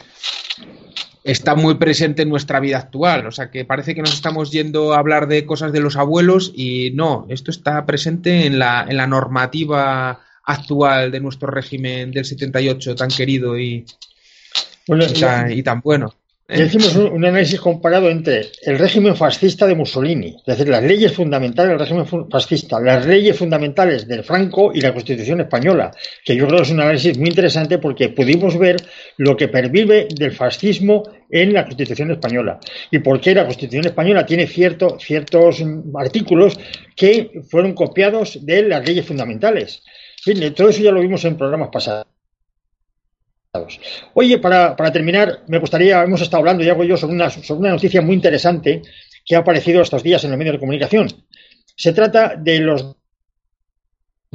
está 1.24 1.56
muy 1.56 1.76
presente 1.76 2.22
en 2.22 2.30
nuestra 2.30 2.60
vida 2.60 2.78
actual. 2.78 3.26
O 3.26 3.32
sea, 3.32 3.50
que 3.50 3.66
parece 3.66 3.96
que 3.96 4.02
nos 4.02 4.14
estamos 4.14 4.52
yendo 4.52 4.94
a 4.94 5.00
hablar 5.00 5.28
de 5.28 5.46
cosas 5.46 5.72
de 5.72 5.80
los 5.80 5.96
abuelos 5.96 6.52
y 6.56 6.92
no, 6.92 7.26
esto 7.30 7.50
está 7.50 7.84
presente 7.86 8.46
en 8.46 8.60
la, 8.60 8.86
en 8.88 8.98
la 8.98 9.08
normativa 9.08 10.22
actual 10.44 11.12
de 11.12 11.20
nuestro 11.20 11.48
régimen 11.48 12.12
del 12.12 12.26
78 12.26 12.94
tan 12.94 13.10
querido 13.10 13.58
y, 13.58 13.84
y 15.50 15.64
tan 15.64 15.82
bueno. 15.82 16.14
Hicimos 16.48 16.96
un, 16.96 17.26
análisis 17.26 17.60
comparado 17.60 18.08
entre 18.08 18.52
el 18.62 18.78
régimen 18.78 19.16
fascista 19.16 19.66
de 19.66 19.74
Mussolini, 19.74 20.36
es 20.38 20.46
decir, 20.46 20.70
las 20.70 20.84
leyes 20.84 21.12
fundamentales 21.12 21.72
del 21.72 21.80
régimen 21.80 22.30
fascista, 22.30 22.80
las 22.80 23.04
leyes 23.08 23.36
fundamentales 23.36 24.08
del 24.08 24.24
Franco 24.24 24.72
y 24.72 24.80
la 24.80 24.94
Constitución 24.94 25.42
española, 25.42 25.92
que 26.24 26.36
yo 26.36 26.46
creo 26.46 26.58
que 26.58 26.66
es 26.66 26.70
un 26.70 26.82
análisis 26.82 27.18
muy 27.18 27.30
interesante 27.30 27.80
porque 27.80 28.10
pudimos 28.10 28.60
ver 28.60 28.76
lo 29.18 29.36
que 29.36 29.48
pervive 29.48 30.08
del 30.16 30.34
fascismo 30.34 31.02
en 31.32 31.52
la 31.52 31.66
Constitución 31.66 32.12
española 32.12 32.60
y 32.92 33.00
por 33.00 33.20
qué 33.20 33.34
la 33.34 33.46
Constitución 33.46 33.88
española 33.88 34.24
tiene 34.24 34.46
ciertos 34.46 35.04
artículos 35.96 36.60
que 36.96 37.42
fueron 37.50 37.74
copiados 37.74 38.46
de 38.46 38.62
las 38.62 38.86
leyes 38.86 39.08
fundamentales. 39.08 39.82
todo 40.56 40.70
eso 40.70 40.84
ya 40.84 40.92
lo 40.92 41.02
vimos 41.02 41.26
en 41.26 41.38
programas 41.38 41.70
pasados. 41.72 42.15
Oye, 44.14 44.40
para, 44.40 44.76
terminar, 44.92 45.42
me 45.48 45.60
gustaría, 45.60 46.04
hemos 46.04 46.22
estado 46.22 46.42
hablando, 46.42 46.64
ya 46.64 46.72
hago 46.74 46.84
yo, 46.84 46.98
sobre 46.98 47.16
una, 47.16 47.30
sobre 47.30 47.60
una 47.60 47.72
noticia 47.72 48.02
muy 48.02 48.16
interesante 48.16 48.82
que 49.26 49.36
ha 49.36 49.40
aparecido 49.40 49.82
estos 49.82 50.04
días 50.04 50.24
en 50.24 50.32
los 50.32 50.38
medios 50.38 50.54
de 50.54 50.60
comunicación. 50.60 51.08
Se 51.76 51.94
trata 51.94 52.36
de 52.38 52.60
los 52.60 52.96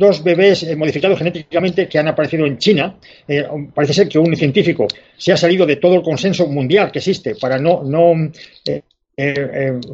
dos 0.00 0.24
bebés 0.24 0.62
eh, 0.62 0.74
modificados 0.74 1.18
genéticamente 1.18 1.86
que 1.86 1.98
han 1.98 2.08
aparecido 2.08 2.46
en 2.46 2.58
China. 2.58 2.98
Eh, 3.28 3.46
parece 3.74 3.94
ser 3.94 4.08
que 4.08 4.18
un 4.18 4.34
científico 4.34 4.88
se 5.16 5.32
ha 5.32 5.36
salido 5.36 5.66
de 5.66 5.76
todo 5.76 5.94
el 5.94 6.02
consenso 6.02 6.46
mundial 6.46 6.90
que 6.90 6.98
existe 6.98 7.36
para 7.36 7.58
no, 7.58 7.82
no 7.84 8.30
eh, 8.64 8.82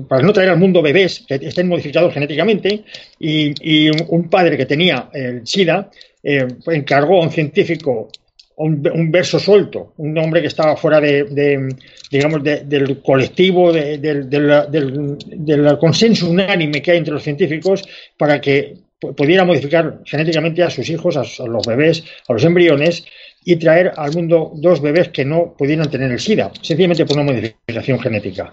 para 0.08 0.22
no 0.22 0.32
traer 0.32 0.50
al 0.50 0.58
mundo 0.58 0.80
bebés 0.80 1.24
que 1.26 1.34
estén 1.34 1.66
modificados 1.66 2.14
genéticamente 2.14 2.84
y, 3.18 3.90
un 4.08 4.28
padre 4.30 4.56
que 4.56 4.66
tenía 4.66 5.10
el 5.12 5.44
SIDA 5.44 5.90
encargó 6.22 7.20
a 7.20 7.24
un 7.24 7.32
científico 7.32 8.08
un, 8.56 9.10
verso 9.10 9.38
suelto, 9.38 9.92
un 9.98 10.16
hombre 10.18 10.40
que 10.40 10.46
estaba 10.46 10.76
fuera 10.76 11.00
de, 11.00 11.68
digamos, 12.10 12.42
del 12.42 13.02
colectivo, 13.02 13.72
del, 13.72 15.78
consenso 15.78 16.30
unánime 16.30 16.80
que 16.80 16.92
hay 16.92 16.98
entre 16.98 17.14
los 17.14 17.22
científicos 17.22 17.82
para 18.16 18.40
que 18.40 18.74
pudiera 18.98 19.44
modificar 19.44 20.00
genéticamente 20.06 20.62
a 20.62 20.70
sus 20.70 20.88
hijos, 20.88 21.16
a, 21.16 21.46
los 21.46 21.66
bebés, 21.66 22.02
a 22.28 22.32
los 22.32 22.44
embriones 22.44 23.04
y 23.44 23.56
traer 23.56 23.92
al 23.94 24.14
mundo 24.14 24.52
dos 24.54 24.80
bebés 24.80 25.10
que 25.10 25.24
no 25.24 25.54
pudieran 25.56 25.90
tener 25.90 26.10
el 26.10 26.18
SIDA, 26.18 26.50
sencillamente 26.62 27.04
por 27.04 27.18
una 27.18 27.30
modificación 27.30 28.00
genética. 28.00 28.50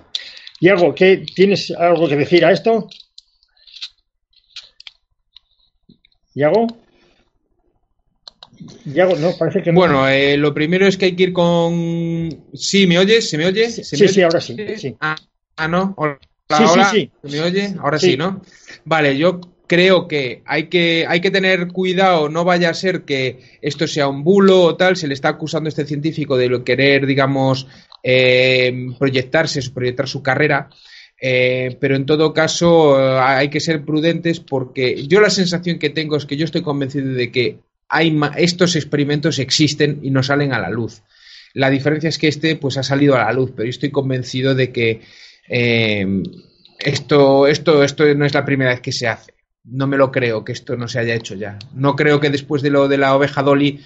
Y 0.59 0.67
algo, 0.67 0.93
¿qué, 0.93 1.23
¿tienes 1.33 1.71
algo 1.71 2.09
que 2.09 2.17
decir 2.17 2.45
a 2.45 2.51
esto? 2.51 2.89
¿Yago? 6.35 6.82
No, 9.19 9.37
parece 9.37 9.61
que 9.61 9.71
Bueno, 9.71 10.07
eh, 10.07 10.37
lo 10.37 10.53
primero 10.53 10.87
es 10.87 10.97
que 10.97 11.05
hay 11.05 11.15
que 11.15 11.23
ir 11.23 11.33
con. 11.33 12.29
Sí, 12.53 12.87
¿me 12.87 12.97
oyes? 12.97 13.29
¿Se 13.29 13.37
me 13.37 13.45
oye? 13.45 13.69
sí, 13.69 14.07
sí, 14.07 14.21
ahora 14.21 14.41
sí. 14.41 14.55
Ah, 14.99 15.15
ah, 15.55 15.67
no. 15.67 15.95
Hola, 15.97 16.19
sí, 16.91 17.11
Sí, 17.23 17.31
¿Me 17.31 17.41
oye? 17.41 17.73
Ahora 17.79 17.99
sí. 17.99 18.17
¿no? 18.17 18.41
Vale, 18.85 19.17
yo 19.17 19.39
creo 19.67 20.07
que 20.07 20.43
hay, 20.45 20.67
que 20.67 21.05
hay 21.07 21.21
que 21.21 21.31
tener 21.31 21.69
cuidado, 21.69 22.29
no 22.29 22.43
vaya 22.43 22.69
a 22.69 22.73
ser 22.73 23.03
que 23.03 23.39
esto 23.61 23.87
sea 23.87 24.07
un 24.07 24.23
bulo 24.23 24.61
o 24.61 24.75
tal. 24.75 24.95
Se 24.95 25.07
le 25.07 25.13
está 25.13 25.29
acusando 25.29 25.67
a 25.67 25.69
este 25.69 25.85
científico 25.85 26.37
de 26.37 26.63
querer, 26.63 27.05
digamos, 27.05 27.67
eh, 28.03 28.87
proyectarse, 28.99 29.61
proyectar 29.71 30.07
su 30.07 30.21
carrera. 30.21 30.69
Eh, 31.25 31.77
pero 31.79 31.95
en 31.95 32.05
todo 32.05 32.33
caso 32.33 32.97
hay 32.97 33.49
que 33.49 33.61
ser 33.61 33.85
prudentes 33.85 34.41
porque 34.41 35.07
yo 35.07 35.21
la 35.21 35.29
sensación 35.29 35.79
que 35.79 35.89
tengo 35.89 36.17
es 36.17 36.25
que 36.25 36.35
yo 36.35 36.43
estoy 36.43 36.63
convencido 36.63 37.13
de 37.13 37.31
que 37.31 37.59
estos 38.37 38.75
experimentos 38.75 39.39
existen 39.39 39.99
y 40.01 40.09
no 40.09 40.23
salen 40.23 40.53
a 40.53 40.59
la 40.59 40.69
luz. 40.69 41.03
La 41.53 41.69
diferencia 41.69 42.09
es 42.09 42.17
que 42.17 42.27
este 42.27 42.55
pues 42.55 42.77
ha 42.77 42.83
salido 42.83 43.15
a 43.15 43.25
la 43.25 43.33
luz, 43.33 43.51
pero 43.55 43.65
yo 43.65 43.69
estoy 43.69 43.91
convencido 43.91 44.55
de 44.55 44.71
que 44.71 45.01
eh, 45.47 46.23
esto, 46.79 47.47
esto, 47.47 47.83
esto 47.83 48.13
no 48.15 48.25
es 48.25 48.33
la 48.33 48.45
primera 48.45 48.71
vez 48.71 48.81
que 48.81 48.91
se 48.91 49.07
hace. 49.07 49.33
No 49.63 49.87
me 49.87 49.97
lo 49.97 50.11
creo 50.11 50.43
que 50.43 50.51
esto 50.51 50.75
no 50.75 50.87
se 50.87 50.99
haya 50.99 51.15
hecho 51.15 51.35
ya. 51.35 51.57
No 51.73 51.95
creo 51.95 52.19
que 52.19 52.29
después 52.29 52.61
de 52.61 52.71
lo 52.71 52.87
de 52.87 52.97
la 52.97 53.15
oveja 53.15 53.43
Dolly 53.43 53.79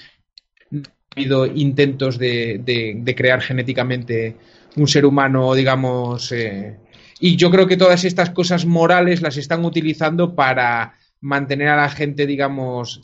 ha 0.74 0.80
habido 1.16 1.46
intentos 1.46 2.18
de, 2.18 3.14
crear 3.16 3.42
genéticamente 3.42 4.38
un 4.76 4.88
ser 4.88 5.06
humano, 5.06 5.54
digamos. 5.54 6.32
Eh, 6.32 6.78
y 7.20 7.36
yo 7.36 7.52
creo 7.52 7.68
que 7.68 7.78
todas 7.78 8.06
estas 8.06 8.30
cosas 8.30 8.66
morales 8.66 9.22
las 9.22 9.38
están 9.38 9.66
utilizando 9.66 10.36
para 10.36 10.96
mantener 11.20 11.70
a 11.70 11.78
la 11.78 11.90
gente, 11.90 12.26
digamos, 12.26 13.02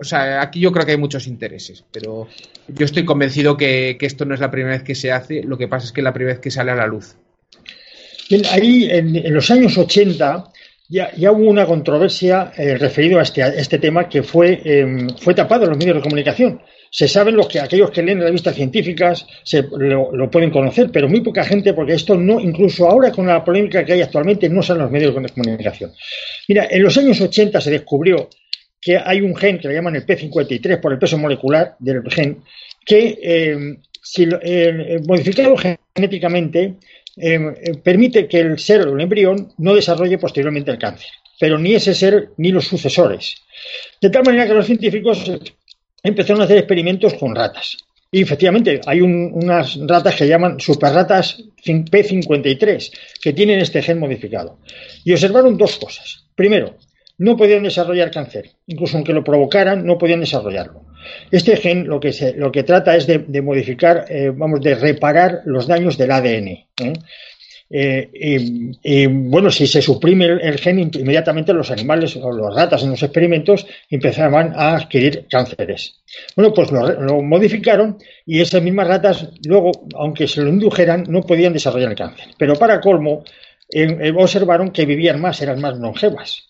o 0.00 0.04
sea, 0.04 0.40
aquí 0.40 0.60
yo 0.60 0.70
creo 0.70 0.86
que 0.86 0.92
hay 0.92 0.98
muchos 0.98 1.26
intereses, 1.26 1.84
pero 1.90 2.28
yo 2.68 2.84
estoy 2.84 3.04
convencido 3.04 3.56
que, 3.56 3.96
esto 4.00 4.24
no 4.24 4.34
es 4.34 4.40
la 4.40 4.50
primera 4.50 4.76
vez 4.76 4.84
que 4.84 4.94
se 4.94 5.10
hace, 5.10 5.42
lo 5.42 5.58
que 5.58 5.68
pasa 5.68 5.86
es 5.86 5.92
que 5.92 6.00
es 6.00 6.04
la 6.04 6.12
primera 6.12 6.34
vez 6.34 6.40
que 6.40 6.50
sale 6.50 6.70
a 6.70 6.76
la 6.76 6.86
luz. 6.86 7.16
Bien, 8.30 8.42
ahí 8.50 8.88
en, 8.90 9.34
los 9.34 9.50
años 9.50 9.76
80 9.76 10.52
ya, 10.88 11.32
hubo 11.32 11.50
una 11.50 11.66
controversia 11.66 12.52
eh, 12.56 12.76
referido 12.76 13.18
a 13.18 13.22
este, 13.22 13.42
este 13.42 13.78
tema 13.78 14.08
que 14.08 14.22
fue, 14.22 14.60
em, 14.64 15.08
fue 15.18 15.34
tapado 15.34 15.64
en 15.64 15.70
los 15.70 15.78
medios 15.78 15.96
de 15.96 16.02
comunicación. 16.02 16.62
Se 16.90 17.08
saben 17.08 17.36
los 17.36 17.48
que 17.48 17.60
aquellos 17.60 17.90
que 17.90 18.02
leen 18.02 18.20
revistas 18.20 18.54
científicas 18.54 19.26
se, 19.42 19.62
lo, 19.62 20.14
lo, 20.14 20.30
pueden 20.30 20.50
conocer, 20.50 20.90
pero 20.90 21.08
muy 21.08 21.20
poca 21.20 21.44
gente, 21.44 21.74
porque 21.74 21.94
esto 21.94 22.16
no, 22.16 22.40
incluso 22.40 22.88
ahora 22.88 23.10
con 23.10 23.26
la 23.26 23.44
polémica 23.44 23.84
que 23.84 23.94
hay 23.94 24.02
actualmente, 24.02 24.48
no 24.48 24.62
salen 24.62 24.84
los 24.84 24.92
medios 24.92 25.14
de 25.14 25.28
comunicación. 25.28 25.92
Mira, 26.46 26.68
en 26.70 26.82
los 26.82 26.96
años 26.96 27.20
80 27.20 27.60
se 27.60 27.70
descubrió 27.70 28.28
que 28.80 28.96
hay 28.96 29.20
un 29.20 29.34
gen 29.34 29.58
que 29.58 29.68
le 29.68 29.74
llaman 29.74 29.96
el 29.96 30.06
P53 30.06 30.80
por 30.80 30.92
el 30.92 30.98
peso 30.98 31.18
molecular 31.18 31.76
del 31.78 32.02
gen, 32.10 32.42
que 32.84 33.18
eh, 33.22 33.76
si 34.02 34.28
eh, 34.42 35.00
modificado 35.06 35.56
genéticamente 35.56 36.76
eh, 37.16 37.78
permite 37.82 38.28
que 38.28 38.40
el 38.40 38.58
ser 38.58 38.86
o 38.86 38.94
el 38.94 39.00
embrión 39.00 39.52
no 39.58 39.74
desarrolle 39.74 40.18
posteriormente 40.18 40.70
el 40.70 40.78
cáncer, 40.78 41.10
pero 41.38 41.58
ni 41.58 41.74
ese 41.74 41.94
ser 41.94 42.30
ni 42.36 42.50
los 42.50 42.66
sucesores. 42.66 43.34
De 44.00 44.10
tal 44.10 44.24
manera 44.24 44.46
que 44.46 44.54
los 44.54 44.66
científicos 44.66 45.30
empezaron 46.02 46.40
a 46.40 46.44
hacer 46.44 46.58
experimentos 46.58 47.14
con 47.14 47.34
ratas. 47.34 47.76
Y 48.10 48.22
efectivamente, 48.22 48.80
hay 48.86 49.02
unas 49.02 49.76
ratas 49.86 50.14
que 50.14 50.26
llaman 50.26 50.58
superratas 50.58 51.42
P53, 51.62 52.90
que 53.20 53.34
tienen 53.34 53.58
este 53.58 53.82
gen 53.82 53.98
modificado. 53.98 54.58
Y 55.04 55.12
observaron 55.12 55.58
dos 55.58 55.76
cosas. 55.76 56.24
Primero, 56.34 56.76
no 57.18 57.36
podían 57.36 57.64
desarrollar 57.64 58.10
cáncer. 58.10 58.50
Incluso 58.66 58.96
aunque 58.96 59.12
lo 59.12 59.24
provocaran, 59.24 59.84
no 59.84 59.98
podían 59.98 60.20
desarrollarlo. 60.20 60.82
Este 61.30 61.56
gen 61.56 61.86
lo 61.86 62.00
que, 62.00 62.12
se, 62.12 62.34
lo 62.34 62.50
que 62.50 62.62
trata 62.62 62.96
es 62.96 63.06
de, 63.06 63.42
modificar, 63.42 64.06
eh, 64.08 64.32
vamos, 64.34 64.60
de 64.60 64.74
reparar 64.74 65.42
los 65.44 65.66
daños 65.66 65.98
del 65.98 66.10
ADN. 66.10 66.48
¿eh? 66.48 66.92
Eh, 67.70 68.10
y, 68.82 69.06
bueno, 69.06 69.50
si 69.50 69.66
se 69.66 69.82
suprime 69.82 70.24
el, 70.26 70.58
gen, 70.58 70.78
inmediatamente 70.78 71.52
los 71.52 71.70
animales 71.70 72.16
o 72.16 72.32
las 72.32 72.54
ratas 72.54 72.82
en 72.82 72.90
los 72.90 73.02
experimentos 73.02 73.66
empezaban 73.90 74.54
a 74.56 74.76
adquirir 74.76 75.26
cánceres. 75.28 76.00
Bueno, 76.34 76.54
pues 76.54 76.70
lo, 76.70 77.22
modificaron 77.22 77.98
y 78.24 78.40
esas 78.40 78.62
mismas 78.62 78.88
ratas, 78.88 79.28
luego, 79.44 79.72
aunque 79.94 80.26
se 80.26 80.42
lo 80.42 80.48
indujeran, 80.48 81.04
no 81.08 81.22
podían 81.22 81.52
desarrollar 81.52 81.90
el 81.90 81.96
cáncer. 81.96 82.28
Pero 82.38 82.54
para 82.54 82.80
colmo, 82.80 83.24
observaron 84.16 84.70
que 84.70 84.86
vivían 84.86 85.20
más, 85.20 85.42
eran 85.42 85.60
más 85.60 85.76
longevas. 85.76 86.48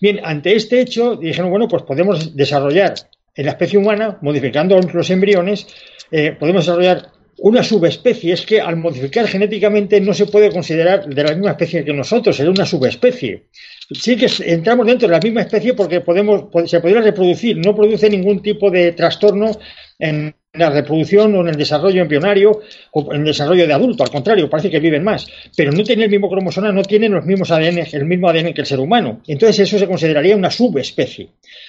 Bien, 0.00 0.20
ante 0.24 0.56
este 0.56 0.80
hecho, 0.80 1.16
dijeron, 1.16 1.50
bueno, 1.50 1.68
pues 1.68 1.82
podemos 1.82 2.34
desarrollar 2.34 2.94
en 3.34 3.44
la 3.44 3.52
especie 3.52 3.78
humana, 3.78 4.18
modificando 4.22 4.80
los 4.80 5.10
embriones, 5.10 5.66
eh, 6.10 6.34
podemos 6.38 6.64
desarrollar 6.64 7.10
una 7.38 7.62
subespecie. 7.62 8.32
Es 8.32 8.46
que 8.46 8.60
al 8.60 8.76
modificar 8.76 9.26
genéticamente 9.26 10.00
no 10.00 10.14
se 10.14 10.26
puede 10.26 10.50
considerar 10.50 11.06
de 11.06 11.22
la 11.22 11.34
misma 11.34 11.50
especie 11.50 11.84
que 11.84 11.92
nosotros, 11.92 12.36
sería 12.36 12.50
una 12.50 12.66
subespecie. 12.66 13.44
Sí 13.92 14.16
que 14.16 14.28
entramos 14.44 14.86
dentro 14.86 15.08
de 15.08 15.14
la 15.14 15.20
misma 15.20 15.42
especie 15.42 15.74
porque 15.74 16.00
podemos, 16.00 16.44
se 16.66 16.80
podría 16.80 17.00
reproducir, 17.00 17.56
no 17.58 17.74
produce 17.74 18.08
ningún 18.08 18.40
tipo 18.40 18.70
de 18.70 18.92
trastorno 18.92 19.50
en 19.98 20.34
la 20.52 20.68
reproducción 20.68 21.34
o 21.36 21.42
en 21.42 21.48
el 21.48 21.56
desarrollo 21.56 22.02
embrionario 22.02 22.60
o 22.92 23.14
en 23.14 23.20
el 23.20 23.26
desarrollo 23.26 23.68
de 23.68 23.72
adulto, 23.72 24.02
al 24.02 24.10
contrario, 24.10 24.50
parece 24.50 24.68
que 24.68 24.80
viven 24.80 25.04
más, 25.04 25.26
pero 25.56 25.70
no 25.70 25.84
tienen 25.84 26.04
el 26.04 26.10
mismo 26.10 26.28
cromosoma, 26.28 26.72
no 26.72 26.82
tienen 26.82 27.12
los 27.12 27.24
mismos 27.24 27.52
ADN, 27.52 27.86
el 27.92 28.04
mismo 28.04 28.28
ADN 28.28 28.52
que 28.52 28.62
el 28.62 28.66
ser 28.66 28.80
humano. 28.80 29.20
Entonces 29.28 29.60
eso 29.60 29.78
se 29.78 29.86
consideraría 29.86 30.34
una 30.34 30.50
subespecie. 30.50 31.28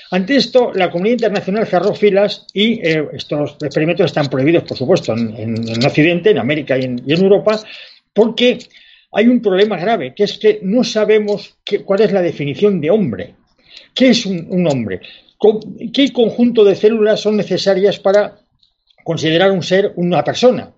Ante 0.10 0.36
esto, 0.36 0.72
la 0.74 0.90
comunidad 0.90 1.14
internacional 1.14 1.68
cerró 1.68 1.94
filas 1.94 2.48
y 2.54 2.86
eh, 2.86 3.08
estos 3.14 3.56
experimentos 3.62 4.08
están 4.08 4.28
prohibidos, 4.28 4.64
por 4.64 4.78
supuesto, 4.78 5.14
en, 5.14 5.86
Occidente, 5.86 6.32
en 6.32 6.40
América 6.40 6.76
y 6.78 6.86
en, 6.86 7.04
Europa, 7.08 7.60
porque 8.14 8.58
hay 9.12 9.28
un 9.28 9.42
problema 9.42 9.78
grave, 9.78 10.14
que 10.16 10.24
es 10.24 10.40
que 10.40 10.60
no 10.64 10.84
sabemos 10.84 11.56
cuál 11.86 12.02
es 12.02 12.12
la 12.12 12.22
definición 12.22 12.82
de 12.82 12.90
hombre. 12.90 13.36
¿Qué 13.94 14.10
es 14.10 14.26
un 14.26 14.68
hombre? 14.68 15.02
¿Qué 15.92 16.12
conjunto 16.14 16.64
de 16.64 16.76
células 16.76 17.20
son 17.20 17.36
necesarias 17.36 18.00
para 18.00 18.41
considerar 19.04 19.52
un 19.52 19.64
ser 19.64 19.94
una 19.96 20.24
persona. 20.24 20.72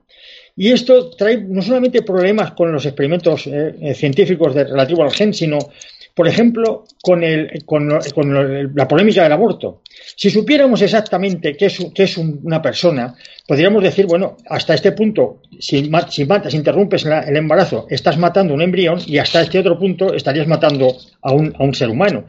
Y 0.56 0.72
esto 0.72 1.10
trae 1.12 1.38
no 1.38 1.62
solamente 1.62 2.04
problemas 2.04 2.52
con 2.52 2.72
los 2.72 2.86
experimentos 2.86 3.48
eh, 3.48 3.76
eh, 3.82 3.94
científicos 3.96 4.54
de, 4.54 4.66
relativo 4.66 5.04
al 5.04 5.12
gen, 5.12 5.34
sino, 5.34 5.58
por 6.14 6.28
ejemplo, 6.28 6.86
con, 7.02 7.24
el, 7.24 7.66
con, 7.66 7.90
la 7.90 8.88
polémica 8.88 9.24
del 9.24 9.32
aborto. 9.32 9.82
Si 10.16 10.30
supiéramos 10.30 10.82
exactamente 10.84 11.58
qué 11.58 11.66
es, 11.66 11.80
qué 11.96 12.04
es 12.04 12.18
una 12.18 12.62
persona, 12.62 13.16
podríamos 13.48 13.82
decir, 13.82 14.06
bueno, 14.06 14.38
hasta 14.48 14.76
este 14.76 14.92
punto, 14.92 15.42
si, 15.60 15.90
matas, 15.90 16.54
interrumpes 16.54 17.04
el 17.06 17.36
embarazo, 17.36 17.88
estás 17.90 18.20
matando 18.20 18.54
un 18.54 18.62
embrión 18.62 19.00
y 19.08 19.18
hasta 19.18 19.42
este 19.42 19.58
otro 19.58 19.80
punto 19.80 20.14
estarías 20.14 20.48
matando 20.48 20.96
a 21.24 21.34
un, 21.34 21.52
a 21.58 21.64
un 21.64 21.74
ser 21.74 21.90
humano. 21.90 22.28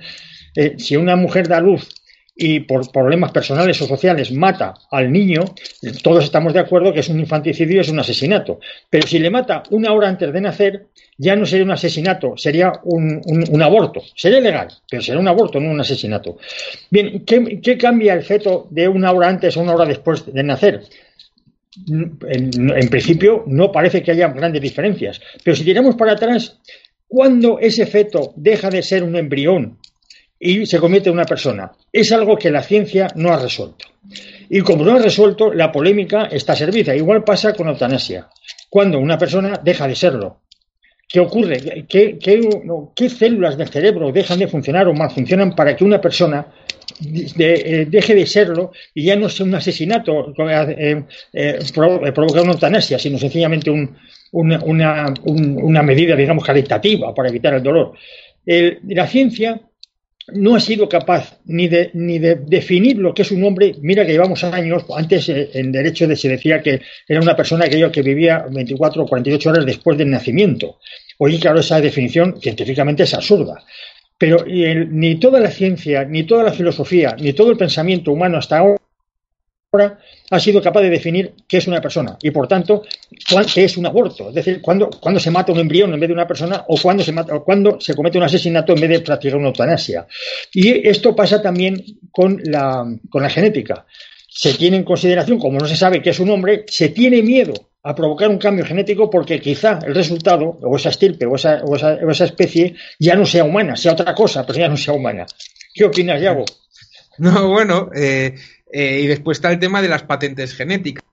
Eh, 0.57 0.77
si 0.79 0.97
una 0.97 1.17
mujer 1.17 1.47
da 1.47 1.61
luz 1.61 1.89
y 2.37 2.61
por 2.61 2.91
problemas 2.91 3.31
personales 3.31 3.81
o 3.83 3.87
sociales 3.87 4.33
mata 4.33 4.75
al 4.91 5.13
niño, 5.13 5.45
todos 6.03 6.25
estamos 6.25 6.53
de 6.53 6.61
acuerdo 6.61 6.93
que 6.93 7.01
es 7.01 7.09
un 7.09 7.21
infanticidio, 7.21 7.81
es 7.81 7.89
un 7.89 8.01
asesinato. 8.01 8.59
Pero 8.91 9.07
si 9.07 9.19
le 9.19 9.31
mata 9.31 9.63
una 9.71 9.93
hora 9.93 10.09
antes 10.09 10.33
de 10.33 10.41
nacer, 10.41 10.87
ya 11.17 11.37
no 11.37 11.47
sería 11.47 11.65
un 11.65 11.71
asesinato, 11.71 12.37
sería 12.37 12.73
un, 12.83 13.63
aborto. 13.63 14.03
Sería 14.17 14.41
legal, 14.41 14.69
pero 14.91 15.01
sería 15.01 15.21
un 15.21 15.29
aborto, 15.29 15.61
no 15.61 15.71
un 15.71 15.81
asesinato. 15.81 16.39
Bien, 16.91 17.25
¿qué, 17.25 17.79
cambia 17.79 18.15
el 18.15 18.23
feto 18.23 18.67
de 18.71 18.89
una 18.89 19.13
hora 19.13 19.29
antes 19.29 19.57
a 19.57 19.61
una 19.61 19.75
hora 19.75 19.87
después 19.87 20.27
de 20.33 20.43
nacer? 20.43 20.83
En, 21.87 22.89
principio 22.89 23.45
no 23.47 23.71
parece 23.71 24.03
que 24.03 24.13
haya 24.13 24.29
grandes 24.29 24.63
diferencias, 24.63 25.21
pero 25.43 25.57
si 25.57 25.65
tiramos 25.65 25.97
para 25.97 26.13
atrás, 26.13 26.59
cuando 27.07 27.59
ese 27.61 27.87
feto 27.87 28.33
deja 28.37 28.71
de 28.71 28.83
ser 28.83 29.03
un 29.03 29.17
embrión 29.17 29.79
y 30.39 30.67
se 30.67 30.79
convierte 30.79 31.09
en 31.09 31.15
una 31.15 31.25
persona. 31.25 31.73
Es 31.93 32.13
algo 32.13 32.37
que 32.37 32.51
la 32.51 32.63
ciencia 32.63 33.09
no 33.15 33.33
ha 33.33 33.41
resuelto. 33.41 33.87
Y 34.49 34.61
como 34.61 34.85
no 34.85 34.95
ha 34.95 34.99
resuelto, 34.99 35.53
la 35.53 35.73
polémica 35.73 36.25
está 36.25 36.55
servida. 36.55 36.95
Igual 36.95 37.25
pasa 37.25 37.55
con 37.55 37.69
eutanasia. 37.69 38.29
Cuando 38.69 38.99
una 38.99 39.17
persona 39.17 39.61
deja 39.63 39.89
de 39.89 39.95
serlo. 39.95 40.41
¿Qué 41.09 41.21
ocurre? 41.21 41.87
¿Qué, 41.89 43.09
células 43.09 43.57
del 43.57 43.69
cerebro 43.69 44.11
dejan 44.11 44.39
de 44.39 44.49
funcionar 44.49 44.89
o 44.89 44.95
mal 44.95 45.11
funcionan 45.11 45.55
para 45.55 45.77
que 45.77 45.85
una 45.85 46.01
persona 46.01 46.47
eh, 47.39 47.87
deje 47.89 48.15
de 48.15 48.27
serlo 48.27 48.73
y 48.93 49.05
ya 49.05 49.17
no 49.17 49.29
sea 49.29 49.47
un 49.47 49.55
asesinato 49.55 50.35
eh, 50.49 51.05
eh, 51.33 51.59
provocar 51.73 52.43
una 52.43 52.53
eutanasia, 52.53 52.99
sino 52.99 53.19
sencillamente 53.19 53.71
una, 53.71 54.61
una, 54.65 55.83
medida, 55.83 56.17
digamos, 56.17 56.45
caritativa 56.45 57.15
para 57.15 57.29
evitar 57.29 57.55
el 57.55 57.63
dolor? 57.63 57.93
la 58.47 59.07
ciencia 59.07 59.59
no 60.33 60.55
ha 60.55 60.61
sido 60.61 60.89
capaz 60.89 61.39
ni 61.45 61.69
de, 61.69 61.91
ni 61.95 62.19
de 62.19 62.37
definir 62.37 62.99
lo 62.99 63.13
que 63.13 63.23
es 63.23 63.31
un 63.31 63.45
hombre. 63.45 63.75
Mira 63.81 64.07
que 64.07 64.13
llevamos 64.13 64.43
años, 64.45 64.85
antes 64.95 65.29
eh, 65.29 65.51
en 65.55 65.73
derecho 65.73 66.07
de, 66.07 66.17
se 66.17 66.29
decía 66.29 66.63
que 66.63 66.81
era 67.07 67.21
una 67.21 67.37
persona 67.37 67.67
aquello 67.67 67.93
que 67.93 68.03
vivía 68.03 68.47
24 68.51 69.03
o 69.03 69.07
48 69.07 69.51
horas 69.51 69.67
después 69.67 69.99
del 69.99 70.11
nacimiento. 70.11 70.79
Hoy, 71.19 71.39
claro, 71.39 71.61
esa 71.61 71.81
definición 71.81 72.41
científicamente 72.41 73.03
es 73.03 73.15
absurda. 73.15 73.63
Pero 74.17 74.45
ni 74.47 75.17
toda 75.17 75.41
la 75.41 75.51
ciencia, 75.51 76.05
ni 76.05 76.23
toda 76.23 76.45
la 76.45 76.53
filosofía, 76.53 77.17
ni 77.19 77.33
todo 77.33 77.51
el 77.51 77.57
pensamiento 77.57 78.13
humano 78.13 78.39
hasta 78.39 78.59
ahora 78.59 78.79
ha 79.83 80.41
sido 80.41 80.63
capaz 80.63 80.83
de 80.83 80.91
definir 80.91 81.35
qué 81.47 81.59
es 81.59 81.67
una 81.67 81.81
persona 81.81 82.17
y, 82.23 82.31
por 82.31 82.49
tanto, 82.49 82.83
qué 83.53 83.65
es 83.65 83.77
un 83.77 83.87
aborto. 83.87 84.29
Es 84.29 84.35
decir, 84.35 84.61
cuándo, 84.61 84.91
se 85.19 85.31
mata 85.31 85.53
un 85.53 85.59
embrión 85.59 85.93
en 85.93 86.01
vez 86.01 86.09
de 86.09 86.15
una 86.15 86.27
persona 86.27 86.65
o 86.69 86.79
cuándo 86.81 87.03
se, 87.03 87.13
mata, 87.13 87.35
o 87.35 87.81
se 87.81 87.95
comete 87.95 88.19
un 88.19 88.25
asesinato 88.25 88.73
en 88.73 88.81
vez 88.81 88.91
de 88.91 89.01
practicar 89.01 89.39
una 89.39 89.49
eutanasia. 89.49 90.07
Y 90.53 90.87
esto 90.89 91.15
pasa 91.15 91.41
también 91.43 91.83
con 92.11 92.41
la, 92.45 92.85
con 93.11 93.23
la 93.23 93.31
genética. 93.31 93.87
Se 94.29 94.55
tiene 94.55 94.77
en 94.79 94.85
consideración, 94.85 95.39
como 95.39 95.59
no 95.59 95.67
se 95.67 95.77
sabe 95.77 96.03
qué 96.03 96.11
es 96.11 96.19
un 96.19 96.31
hombre, 96.31 96.65
se 96.67 96.89
tiene 96.89 97.23
miedo 97.23 97.55
a 97.85 97.95
provocar 97.95 98.31
un 98.31 98.39
cambio 98.39 98.65
genético 98.65 99.11
porque 99.11 99.41
quizá 99.41 99.79
el 99.87 99.95
resultado, 99.95 100.59
o 100.63 100.77
esa 100.77 100.89
estirpe, 100.89 101.27
o 101.27 101.37
esa, 101.37 101.63
o 101.65 101.77
esa, 101.77 102.25
especie, 102.25 102.75
ya 102.99 103.15
no 103.15 103.27
sea 103.27 103.45
humana, 103.45 103.77
sea 103.77 103.93
otra 103.93 104.15
cosa, 104.15 104.45
pero 104.47 104.59
ya 104.59 104.69
no 104.69 104.77
sea 104.77 104.95
humana. 104.95 105.27
¿Qué 105.73 105.85
opinas, 105.85 106.21
Yago? 106.21 106.45
No, 107.19 107.49
bueno, 107.49 107.91
eh, 107.95 108.35
eh, 108.71 109.01
y 109.03 109.07
después 109.07 109.39
está 109.39 109.51
el 109.51 109.59
tema 109.59 109.83
de 109.83 109.89
las 109.89 110.03
patentes 110.03 110.55
genéticas. 110.55 111.05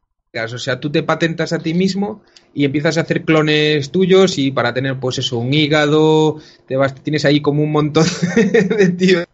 O 0.54 0.58
sea, 0.58 0.80
tú 0.80 0.90
te 0.90 1.04
patentas 1.04 1.52
a 1.52 1.60
ti 1.60 1.74
mismo 1.74 2.24
y 2.54 2.64
empiezas 2.64 2.98
a 2.98 3.02
hacer 3.02 3.24
clones 3.24 3.92
tuyos 3.92 4.38
y 4.38 4.52
para 4.52 4.74
tener, 4.74 4.98
pues 4.98 5.18
eso, 5.18 5.38
un 5.38 5.54
hígado, 5.54 6.40
te 6.68 6.78
vas, 6.78 6.96
tienes 6.96 7.26
ahí 7.26 7.42
como 7.42 7.64
un 7.64 7.72
montón 7.72 8.06
de 8.36 8.90
tíos 8.90 9.28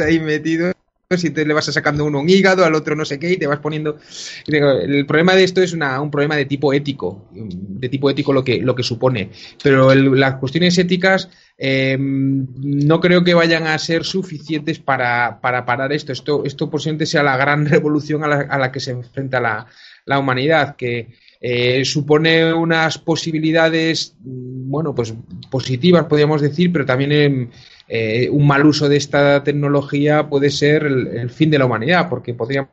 ahí 0.00 0.20
metidos 0.20 0.74
y 1.12 1.30
te 1.30 1.44
le 1.44 1.54
vas 1.54 1.64
sacando 1.64 2.04
uno 2.04 2.20
un 2.20 2.28
hígado, 2.28 2.64
al 2.64 2.74
otro 2.76 2.94
no 2.94 3.04
sé 3.04 3.18
qué, 3.18 3.32
y 3.32 3.36
te 3.36 3.48
vas 3.48 3.58
poniendo. 3.58 3.98
El 4.46 5.04
problema 5.06 5.34
de 5.34 5.42
esto 5.42 5.60
es 5.60 5.72
una, 5.72 6.00
un 6.00 6.08
problema 6.08 6.36
de 6.36 6.44
tipo 6.44 6.72
ético, 6.72 7.28
de 7.32 7.88
tipo 7.88 8.08
ético 8.08 8.32
lo 8.32 8.44
que, 8.44 8.58
lo 8.58 8.76
que 8.76 8.84
supone. 8.84 9.30
Pero 9.60 9.92
las 9.92 10.36
cuestiones 10.36 10.78
éticas 10.78 11.28
em, 11.58 12.46
no 12.56 13.00
creo 13.00 13.24
que 13.24 13.34
vayan 13.34 13.66
a 13.66 13.76
ser 13.78 14.04
suficientes 14.04 14.78
para, 14.78 15.40
para 15.40 15.64
parar 15.64 15.92
esto. 15.92 16.12
Esto, 16.12 16.44
esto 16.44 16.70
posiblemente 16.70 17.06
sea 17.06 17.24
la 17.24 17.36
gran 17.36 17.66
revolución 17.66 18.22
a 18.22 18.28
la, 18.28 18.70
que 18.70 18.78
se 18.78 18.92
enfrenta 18.92 19.40
la, 19.40 19.66
la 20.04 20.18
humanidad, 20.20 20.76
que 20.76 21.08
eh, 21.40 21.84
supone 21.84 22.54
unas 22.54 22.98
posibilidades, 22.98 24.14
bueno, 24.20 24.94
pues 24.94 25.12
positivas, 25.50 26.04
podríamos 26.04 26.40
decir, 26.40 26.70
pero 26.70 26.86
también 26.86 27.10
en, 27.10 27.50
eh, 27.92 28.30
un 28.30 28.46
mal 28.46 28.64
uso 28.64 28.88
de 28.88 28.96
esta 28.96 29.42
tecnología 29.42 30.28
puede 30.28 30.50
ser 30.50 30.84
el, 30.84 31.28
fin 31.28 31.50
de 31.50 31.58
la 31.58 31.66
humanidad, 31.66 32.08
porque 32.08 32.34
podríamos 32.34 32.70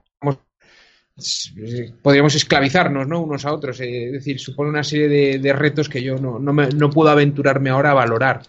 podríamos 2.04 2.36
esclavizarnos 2.36 3.08
¿no? 3.08 3.22
unos 3.22 3.44
a 3.44 3.52
otros. 3.52 3.80
Eh, 3.80 4.06
es 4.06 4.12
decir, 4.12 4.40
supone 4.40 4.70
una 4.70 4.84
serie 4.84 5.40
de, 5.40 5.54
retos 5.54 5.90
que 5.90 6.04
yo 6.04 6.18
no, 6.18 6.38
no, 6.38 6.90
puedo 6.92 7.10
aventurarme 7.10 7.72
ahora 7.72 7.90
a 7.90 7.96
valorar, 7.96 8.44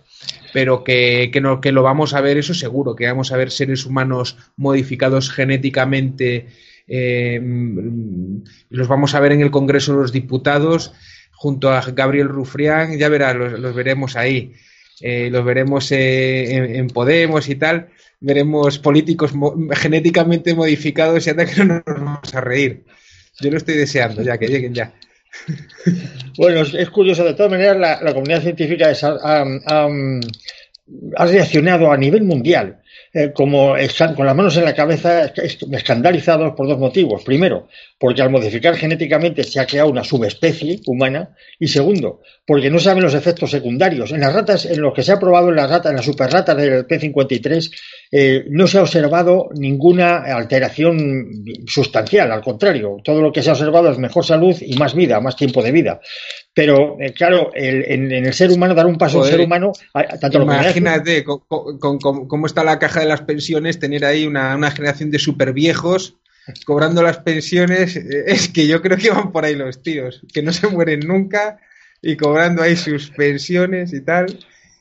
pero 0.53 0.85
que, 0.85 1.31
que, 1.33 1.41
no, 1.41 1.63
que 1.63 1.73
lo 1.73 1.83
vamos 1.83 2.13
a 2.13 2.21
ver, 2.21 2.37
eso 2.37 2.53
seguro, 2.53 2.95
que 2.95 3.07
vamos 3.07 3.33
a 3.33 3.39
ver 3.39 3.51
seres 3.51 3.87
humanos 3.87 4.37
modificados 4.59 5.31
genéticamente. 5.31 6.49
Eh, 6.87 7.41
los 8.69 8.89
vamos 8.89 9.15
a 9.15 9.21
ver 9.21 9.33
en 9.33 9.41
el 9.41 9.51
Congreso 9.51 9.93
de 9.93 10.03
los 10.03 10.13
Diputados 10.13 10.93
junto 11.33 11.71
a 11.71 11.81
Gabriel 11.81 12.29
Rufrián, 12.29 12.99
ya 12.99 13.09
verás, 13.09 13.37
los 13.37 13.75
veremos 13.75 14.17
ahí 14.17 14.53
eh, 15.01 15.29
los 15.31 15.45
veremos 15.45 15.91
eh, 15.93 16.77
en, 16.79 16.89
Podemos 16.89 17.49
y 17.49 17.55
tal, 17.57 17.89
veremos 18.21 18.79
políticos 18.79 19.33
genéticamente 19.73 20.55
modificados 20.55 21.27
y 21.27 21.31
anda 21.31 21.47
que 21.47 21.65
no 21.65 21.75
nos 21.75 21.85
vamos 21.87 22.35
a 22.35 22.41
reír. 22.41 22.85
Yo 23.41 23.51
lo 23.51 23.57
estoy 23.57 23.77
deseando 23.77 24.23
ya, 24.23 24.39
que 24.39 24.49
lleguen 24.49 24.75
ya. 24.75 24.93
Bueno, 26.37 26.63
es 26.63 26.91
curioso, 26.91 27.25
de 27.25 27.35
todas 27.35 27.51
maneras, 27.51 27.77
la, 27.77 28.13
comunidad 28.13 28.43
científica 28.43 28.93
ha, 29.03 29.45
ha 31.17 31.27
reaccionado 31.27 31.93
a 31.93 31.97
nivel 31.97 32.25
mundial 32.25 32.81
eh, 33.13 33.33
como 33.33 33.75
con 34.17 34.27
las 34.27 34.37
manos 34.37 34.57
en 34.57 34.65
la 34.65 34.75
cabeza 34.75 35.33
escandalizados 35.73 36.55
por 36.55 36.69
dos 36.69 36.79
motivos. 36.79 37.25
Primero, 37.25 37.69
porque 37.99 38.23
al 38.23 38.31
modificar 38.31 38.77
genéticamente 38.77 39.45
se 39.45 39.61
ha 39.61 39.67
creado 39.67 39.91
una 39.91 40.05
subespecie 40.05 40.81
humana 40.87 41.35
y 41.59 41.69
segundo, 41.69 42.21
porque 42.47 42.71
no 42.71 42.79
saben 42.79 43.03
los 43.03 43.15
efectos 43.15 43.51
secundarios. 43.51 44.13
En 44.13 44.21
las 44.21 44.33
ratas, 44.33 44.67
en 44.67 44.81
lo 44.81 44.93
que 44.93 45.03
se 45.03 45.13
ha 45.13 45.19
probado 45.19 45.49
en 45.49 45.57
las 45.57 45.71
ratas, 45.71 45.91
en 45.91 45.97
las 45.97 46.05
superratas 46.05 46.57
del 46.57 46.87
P53, 46.87 47.71
eh, 48.11 48.47
no 48.49 48.67
se 48.67 48.79
ha 48.79 48.83
observado 48.83 49.49
ninguna 49.55 50.19
alteración 50.19 51.45
sustancial, 51.67 52.33
al 52.33 52.43
contrario, 52.43 52.97
todo 53.05 53.21
lo 53.21 53.33
que 53.33 53.43
se 53.43 53.51
ha 53.51 53.53
observado 53.53 53.91
es 53.91 53.99
mejor 53.99 54.25
salud 54.25 54.57
y 54.61 54.77
más 54.77 54.95
vida, 54.95 55.21
más 55.21 55.37
tiempo 55.37 55.63
de 55.63 55.73
vida. 55.73 56.01
Pero, 56.55 56.97
eh, 57.01 57.13
claro, 57.13 57.51
en, 57.55 58.11
el 58.11 58.33
ser 58.33 58.51
humano, 58.51 58.75
dar 58.75 58.87
un 58.87 58.99
paso 58.99 59.23
al 59.23 59.31
ser 59.31 59.41
humano, 59.41 59.73
tanto 60.21 60.43
Imagínate 60.43 61.25
cómo 61.25 62.47
está 62.47 62.65
la 62.65 62.79
caja 62.79 63.01
de 63.01 63.07
las 63.07 63.23
pensiones, 63.23 63.79
tener 63.79 64.05
ahí 64.05 64.27
una, 64.27 64.57
una 64.57 64.71
generación 64.71 65.11
de 65.11 65.19
super 65.19 65.53
viejos 65.53 66.17
cobrando 66.65 67.03
las 67.03 67.19
pensiones, 67.19 67.97
eh, 67.97 68.25
es 68.27 68.49
que 68.49 68.67
yo 68.67 68.81
creo 68.81 68.97
que 68.97 69.11
van 69.11 69.33
por 69.33 69.45
ahí 69.45 69.55
los 69.55 69.83
tíos, 69.83 70.23
que 70.33 70.43
no 70.43 70.53
se 70.53 70.69
mueren 70.69 71.01
nunca 71.01 71.59
y 72.03 72.17
cobrando 72.17 72.63
ahí 72.63 72.77
sus 72.77 73.11
pensiones 73.11 73.93
y 73.93 74.01
tal, 74.01 74.39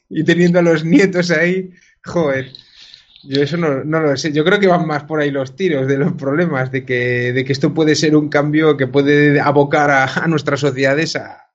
y 0.10 0.24
teniendo 0.24 0.60
a 0.60 0.62
los 0.62 0.86
nietos 0.86 1.32
ahí, 1.32 1.72
joder. 2.04 2.52
Yo 3.24 3.42
eso 3.42 3.58
no, 3.58 3.84
no, 3.84 4.00
lo 4.00 4.16
sé. 4.18 4.32
Yo 4.32 4.44
creo 4.46 4.60
que 4.60 4.68
van 4.68 4.86
más 4.86 5.04
por 5.04 5.20
ahí 5.20 5.32
los 5.32 5.56
tiros 5.56 5.88
de 5.88 5.98
los 5.98 6.14
problemas, 6.14 6.72
de 6.72 6.86
que, 6.86 7.34
de 7.34 7.46
que 7.46 7.52
esto 7.52 7.74
puede 7.74 7.96
ser 7.96 8.16
un 8.16 8.30
cambio 8.30 8.78
que 8.78 8.88
puede 8.88 9.40
abocar 9.40 9.90
a, 9.92 10.28
nuestras 10.28 10.60
sociedades 10.60 11.16
a, 11.16 11.48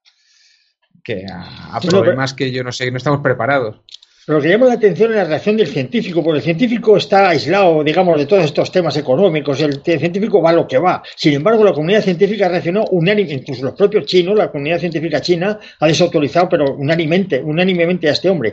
que 1.02 1.24
a, 1.30 1.80
problemas 1.80 2.34
que 2.34 2.50
yo 2.50 2.64
no 2.64 2.72
sé, 2.72 2.90
no 2.90 2.96
estamos 2.96 3.20
preparados. 3.20 3.80
Lo 4.28 4.40
que 4.40 4.50
llama 4.50 4.66
la 4.66 4.74
atención 4.74 5.10
es 5.10 5.16
la 5.16 5.24
reacción 5.24 5.56
del 5.56 5.66
científico, 5.66 6.22
porque 6.22 6.38
el 6.38 6.44
científico 6.44 6.96
está 6.96 7.30
aislado, 7.30 7.82
digamos, 7.82 8.16
de 8.16 8.26
todos 8.26 8.44
estos 8.44 8.70
temas 8.70 8.96
económicos, 8.96 9.60
el, 9.60 9.82
científico 9.82 10.40
va 10.40 10.52
lo 10.52 10.66
que 10.68 10.78
va. 10.78 11.02
Sin 11.16 11.34
embargo, 11.34 11.64
la 11.64 11.72
comunidad 11.72 12.02
científica 12.02 12.48
reaccionó 12.48 12.84
unánime, 12.92 13.32
incluso 13.32 13.64
los 13.64 13.74
propios 13.74 14.06
chinos, 14.06 14.36
la 14.36 14.50
comunidad 14.50 14.78
científica 14.78 15.20
china 15.20 15.58
ha 15.80 15.86
desautorizado, 15.88 16.48
pero 16.48 16.76
unánimemente, 16.76 17.40
unánimemente 17.42 18.08
a 18.08 18.12
este 18.12 18.30
hombre. 18.30 18.52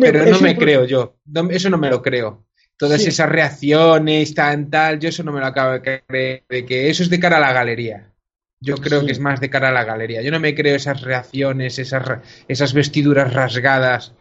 pero 0.00 0.26
no 0.26 0.40
me 0.40 0.56
creo 0.56 0.84
yo, 0.84 1.16
eso 1.50 1.70
no 1.70 1.78
me 1.78 1.90
lo 1.90 2.00
creo. 2.00 2.46
Todas 2.76 3.04
esas 3.04 3.28
reacciones, 3.28 4.32
tan 4.34 4.70
tal, 4.70 5.00
yo 5.00 5.08
eso 5.08 5.24
no 5.24 5.32
me 5.32 5.40
lo 5.40 5.46
acabo 5.46 5.72
de 5.72 6.02
creer, 6.06 6.44
de 6.48 6.64
que 6.64 6.88
eso 6.90 7.02
es 7.02 7.10
de 7.10 7.18
cara 7.18 7.38
a 7.38 7.40
la 7.40 7.52
galería. 7.52 8.12
Yo 8.60 8.76
creo 8.76 9.04
que 9.04 9.12
es 9.12 9.20
más 9.20 9.40
de 9.40 9.50
cara 9.50 9.68
a 9.68 9.72
la 9.72 9.84
galería. 9.84 10.22
Yo 10.22 10.30
no 10.30 10.40
me 10.40 10.54
creo 10.54 10.74
esas 10.74 11.02
reacciones, 11.02 11.78
esas, 11.78 12.20
esas 12.48 12.72
vestiduras 12.72 13.32
rasgadas 13.32 14.14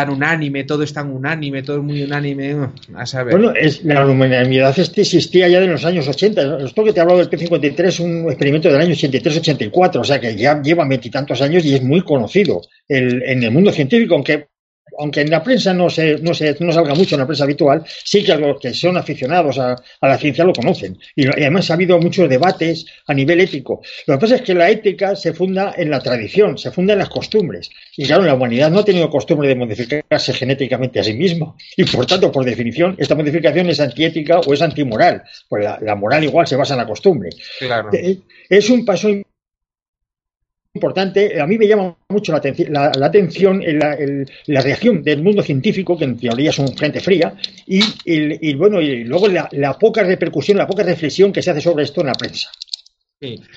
tan 0.00 0.10
unánime, 0.10 0.64
todo 0.64 0.82
es 0.82 0.92
tan 0.92 1.10
unánime, 1.10 1.62
todo 1.62 1.76
es 1.76 1.82
muy 1.82 2.02
unánime, 2.02 2.68
a 2.94 3.06
saber. 3.06 3.36
Bueno, 3.36 3.52
la 3.84 4.06
unanimidad 4.06 4.78
existía 4.78 5.48
ya 5.48 5.60
de 5.60 5.66
los 5.66 5.84
años 5.84 6.08
80. 6.08 6.64
Esto 6.64 6.84
que 6.84 6.92
te 6.92 6.98
he 6.98 7.02
hablado 7.02 7.18
del 7.18 7.28
P53 7.28 7.84
es 7.84 8.00
un 8.00 8.24
experimento 8.26 8.70
del 8.70 8.80
año 8.80 8.94
83-84, 8.94 10.00
o 10.00 10.04
sea 10.04 10.18
que 10.18 10.34
ya 10.34 10.60
lleva 10.62 10.88
veintitantos 10.88 11.42
años 11.42 11.64
y 11.64 11.74
es 11.74 11.82
muy 11.82 12.00
conocido 12.02 12.62
en 12.88 13.42
el 13.42 13.50
mundo 13.50 13.70
científico, 13.72 14.14
aunque 14.14 14.48
aunque 15.00 15.22
en 15.22 15.30
la 15.30 15.42
prensa 15.42 15.72
no 15.72 15.88
se, 15.88 16.18
no 16.18 16.34
se 16.34 16.54
no 16.60 16.72
salga 16.72 16.94
mucho 16.94 17.14
en 17.14 17.20
la 17.20 17.26
prensa 17.26 17.44
habitual, 17.44 17.82
sí 18.04 18.22
que 18.22 18.36
los 18.36 18.60
que 18.60 18.74
son 18.74 18.96
aficionados 18.98 19.58
a, 19.58 19.74
la 20.02 20.18
ciencia 20.18 20.44
lo 20.44 20.52
conocen. 20.52 20.98
Y, 21.16 21.26
además 21.26 21.70
ha 21.70 21.74
habido 21.74 21.98
muchos 21.98 22.28
debates 22.28 22.84
a 23.06 23.14
nivel 23.14 23.40
ético. 23.40 23.80
Lo 24.06 24.14
que 24.14 24.20
pasa 24.20 24.36
es 24.36 24.42
que 24.42 24.54
la 24.54 24.68
ética 24.70 25.16
se 25.16 25.32
funda 25.32 25.74
en 25.76 25.90
la 25.90 26.00
tradición, 26.00 26.58
se 26.58 26.70
funda 26.70 26.92
en 26.92 26.98
las 26.98 27.08
costumbres. 27.08 27.70
Y 27.96 28.06
claro, 28.06 28.24
la 28.24 28.34
humanidad 28.34 28.70
no 28.70 28.80
ha 28.80 28.84
tenido 28.84 29.08
costumbre 29.08 29.48
de 29.48 29.54
modificarse 29.54 30.34
genéticamente 30.34 31.00
a 31.00 31.04
sí 31.04 31.14
misma. 31.14 31.54
Y 31.76 31.84
por 31.84 32.04
tanto, 32.04 32.30
por 32.30 32.44
definición, 32.44 32.94
esta 32.98 33.14
modificación 33.14 33.70
es 33.70 33.80
antiética 33.80 34.40
o 34.40 34.52
es 34.52 34.60
antimoral. 34.60 35.22
Pues 35.48 35.64
la, 35.64 35.78
la 35.80 35.94
moral 35.94 36.24
igual 36.24 36.46
se 36.46 36.56
basa 36.56 36.74
en 36.74 36.80
la 36.80 36.86
costumbre. 36.86 37.30
Claro. 37.58 37.90
Es 38.48 38.68
un 38.68 38.84
paso 38.84 39.08
importante, 40.74 41.40
a 41.40 41.46
mí 41.46 41.58
me 41.58 41.66
llama 41.66 41.96
mucho 42.08 42.30
la, 42.30 42.38
atención, 42.38 42.72
la, 42.72 42.92
atención 43.02 43.60
la, 44.46 44.60
reacción 44.60 45.02
del 45.02 45.22
mundo 45.22 45.42
científico, 45.42 45.98
que 45.98 46.04
en 46.04 46.16
teoría 46.16 46.50
es 46.50 46.58
un 46.60 46.76
frente 46.76 47.00
fría, 47.00 47.34
y, 47.66 48.54
bueno, 48.54 48.80
y 48.80 49.04
luego 49.04 49.26
la, 49.28 49.78
poca 49.78 50.04
repercusión, 50.04 50.58
la 50.58 50.68
poca 50.68 50.84
reflexión 50.84 51.32
que 51.32 51.42
se 51.42 51.50
hace 51.50 51.60
sobre 51.60 51.84
esto 51.84 52.02
en 52.02 52.06
la 52.06 52.12
prensa. 52.12 52.50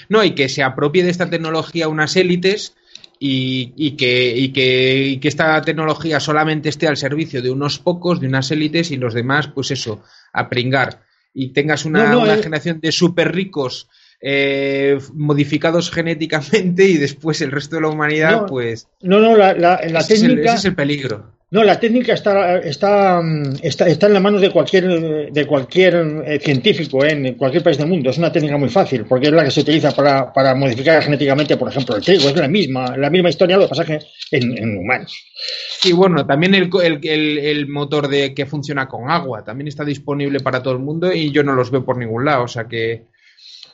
No, 0.09 0.23
y 0.23 0.31
que 0.31 0.49
se 0.49 0.63
apropie 0.63 1.03
de 1.03 1.11
esta 1.11 1.29
tecnología 1.29 1.87
unas 1.87 2.15
élites 2.17 2.75
y, 3.19 3.91
que, 3.91 4.51
que, 4.53 5.19
que, 5.21 5.27
esta 5.27 5.61
tecnología 5.61 6.19
solamente 6.19 6.69
esté 6.69 6.87
al 6.87 6.97
servicio 6.97 7.41
de 7.41 7.51
unos 7.51 7.77
pocos, 7.77 8.19
de 8.19 8.27
unas 8.27 8.49
élites, 8.49 8.89
y 8.89 8.97
los 8.97 9.13
demás, 9.13 9.47
pues 9.47 9.69
eso, 9.69 10.03
a 10.33 10.49
pringar. 10.49 11.03
Y 11.31 11.53
tengas 11.53 11.85
una, 11.85 12.17
una 12.17 12.35
eh. 12.35 12.43
generación 12.43 12.79
de 12.81 12.91
súper 12.91 13.33
ricos 13.33 13.87
eh, 14.25 14.97
modificados 15.13 15.91
genéticamente 15.91 16.85
y 16.85 16.97
después 16.97 17.41
el 17.41 17.51
resto 17.51 17.75
de 17.75 17.81
la 17.81 17.89
humanidad, 17.89 18.45
pues... 18.47 18.87
No, 19.01 19.19
no, 19.19 19.35
la, 19.35 19.53
la, 19.53 19.77
técnica... 19.77 20.13
Es 20.13 20.23
el, 20.23 20.39
ese 20.39 20.55
es 20.55 20.65
el 20.65 20.75
peligro. 20.75 21.33
No, 21.51 21.63
la 21.63 21.79
técnica 21.79 22.13
está, 22.13 22.57
está, 22.57 23.21
está, 23.61 23.87
está 23.87 24.07
en 24.07 24.13
las 24.13 24.21
manos 24.23 24.41
de 24.41 24.49
cualquier, 24.49 25.31
de 25.31 25.45
cualquier 25.45 26.23
eh, 26.25 26.39
científico 26.39 27.05
en 27.05 27.35
cualquier 27.35 27.61
país 27.61 27.77
del 27.77 27.87
mundo. 27.89 28.09
Es 28.09 28.17
una 28.17 28.31
técnica 28.31 28.57
muy 28.57 28.69
fácil 28.69 29.05
porque 29.05 29.27
es 29.27 29.33
la 29.33 29.43
que 29.43 29.51
se 29.51 29.61
utiliza 29.61 29.91
para, 29.91 30.33
para 30.33 30.55
modificar 30.55 31.03
genéticamente, 31.03 31.55
por 31.55 31.69
ejemplo, 31.69 31.95
el 31.95 32.01
trigo. 32.01 32.29
Es 32.29 32.35
la 32.35 32.47
misma, 32.47 32.97
la 32.97 33.11
misma 33.11 33.29
historia, 33.29 33.57
lo 33.57 33.65
que 33.65 33.69
pasa 33.69 33.85
que 33.85 33.99
en, 34.31 34.57
en 34.57 34.77
humanos. 34.77 35.15
Y 35.83 35.91
bueno, 35.91 36.25
también 36.25 36.55
el, 36.55 36.71
el, 37.03 37.37
el, 37.37 37.67
motor 37.67 38.07
de 38.07 38.33
que 38.33 38.47
funciona 38.47 38.87
con 38.87 39.11
agua 39.11 39.43
también 39.43 39.67
está 39.67 39.85
disponible 39.85 40.39
para 40.39 40.63
todo 40.63 40.73
el 40.73 40.79
mundo 40.79 41.13
y 41.13 41.29
yo 41.29 41.43
no 41.43 41.53
los 41.53 41.69
veo 41.69 41.85
por 41.85 41.97
ningún 41.97 42.25
lado. 42.25 42.45
O 42.45 42.47
sea 42.47 42.63
que 42.63 43.12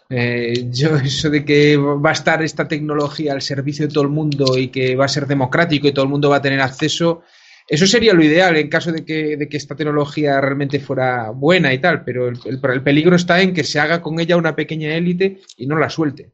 eh, 0.10 0.70
yo 0.72 0.96
eso 1.04 1.30
de 1.30 1.46
que 1.46 1.78
va 1.78 2.10
a 2.10 2.14
estar 2.14 2.42
esta 2.42 2.68
tecnología 2.68 3.34
al 3.34 3.42
servicio 3.42 3.88
de 3.88 3.94
todo 3.94 4.04
el 4.04 4.10
mundo 4.10 4.58
y 4.58 4.70
que 4.70 4.96
va 4.96 5.06
a 5.06 5.10
ser 5.10 5.28
democrático 5.28 5.88
y 5.88 5.92
todo 5.92 6.06
el 6.06 6.12
mundo 6.12 6.30
va 6.30 6.38
a 6.38 6.42
tener 6.42 6.60
acceso, 6.62 7.24
eso 7.68 7.86
sería 7.86 8.14
lo 8.14 8.24
ideal 8.24 8.58
en 8.58 8.68
caso 8.68 8.92
de 8.92 9.06
que, 9.06 9.38
de 9.38 9.48
que 9.48 9.58
esta 9.58 9.76
tecnología 9.76 10.42
realmente 10.42 10.80
fuera 10.80 11.30
buena 11.30 11.72
y 11.72 11.78
tal, 11.78 12.04
pero 12.04 12.28
el, 12.28 12.40
el, 12.46 12.82
peligro 12.82 13.16
está 13.16 13.42
en 13.42 13.54
que 13.54 13.64
se 13.64 13.80
haga 13.80 14.02
con 14.02 14.20
ella 14.20 14.38
una 14.38 14.56
pequeña 14.56 14.96
élite 14.96 15.42
y 15.56 15.68
no 15.68 15.78
la 15.78 15.90
suelte. 15.90 16.32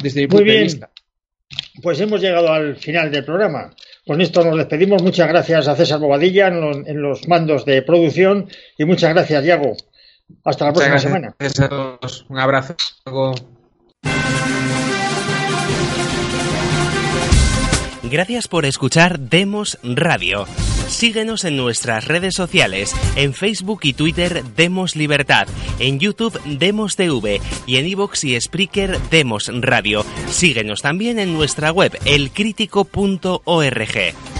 Desde 0.00 0.20
mi 0.20 0.26
punto 0.28 0.44
de 0.44 0.62
vista. 0.62 0.90
Pues 1.82 1.98
hemos 2.00 2.20
llegado 2.20 2.52
al 2.52 2.76
final 2.76 3.10
del 3.10 3.24
programa. 3.24 3.74
Con 4.06 4.20
esto 4.20 4.44
nos 4.44 4.56
despedimos. 4.56 5.02
Muchas 5.02 5.28
gracias 5.28 5.66
a 5.66 5.74
César 5.74 5.98
Bobadilla 5.98 6.46
en 6.46 6.86
en 6.86 7.02
los 7.02 7.26
mandos 7.26 7.64
de 7.64 7.82
producción 7.82 8.48
y 8.78 8.84
muchas 8.84 9.12
gracias, 9.12 9.42
Diego. 9.42 9.76
Hasta 10.44 10.66
la 10.66 10.72
próxima 10.72 10.98
semana. 10.98 11.34
Un 12.28 12.38
abrazo. 12.38 12.76
Gracias 18.02 18.48
por 18.48 18.64
escuchar 18.64 19.20
Demos 19.20 19.78
Radio. 19.82 20.46
Síguenos 20.88 21.44
en 21.44 21.56
nuestras 21.56 22.08
redes 22.08 22.34
sociales, 22.34 22.92
en 23.14 23.34
Facebook 23.34 23.80
y 23.84 23.92
Twitter 23.92 24.42
Demos 24.56 24.96
Libertad, 24.96 25.46
en 25.78 26.00
YouTube 26.00 26.40
Demos 26.44 26.96
TV 26.96 27.40
y 27.66 27.76
en 27.76 27.86
iVoox 27.86 28.24
y 28.24 28.40
Spreaker 28.40 28.98
Demos 29.10 29.48
Radio. 29.60 30.04
Síguenos 30.28 30.82
también 30.82 31.20
en 31.20 31.32
nuestra 31.32 31.70
web 31.70 31.96
elcrítico.org. 32.04 34.39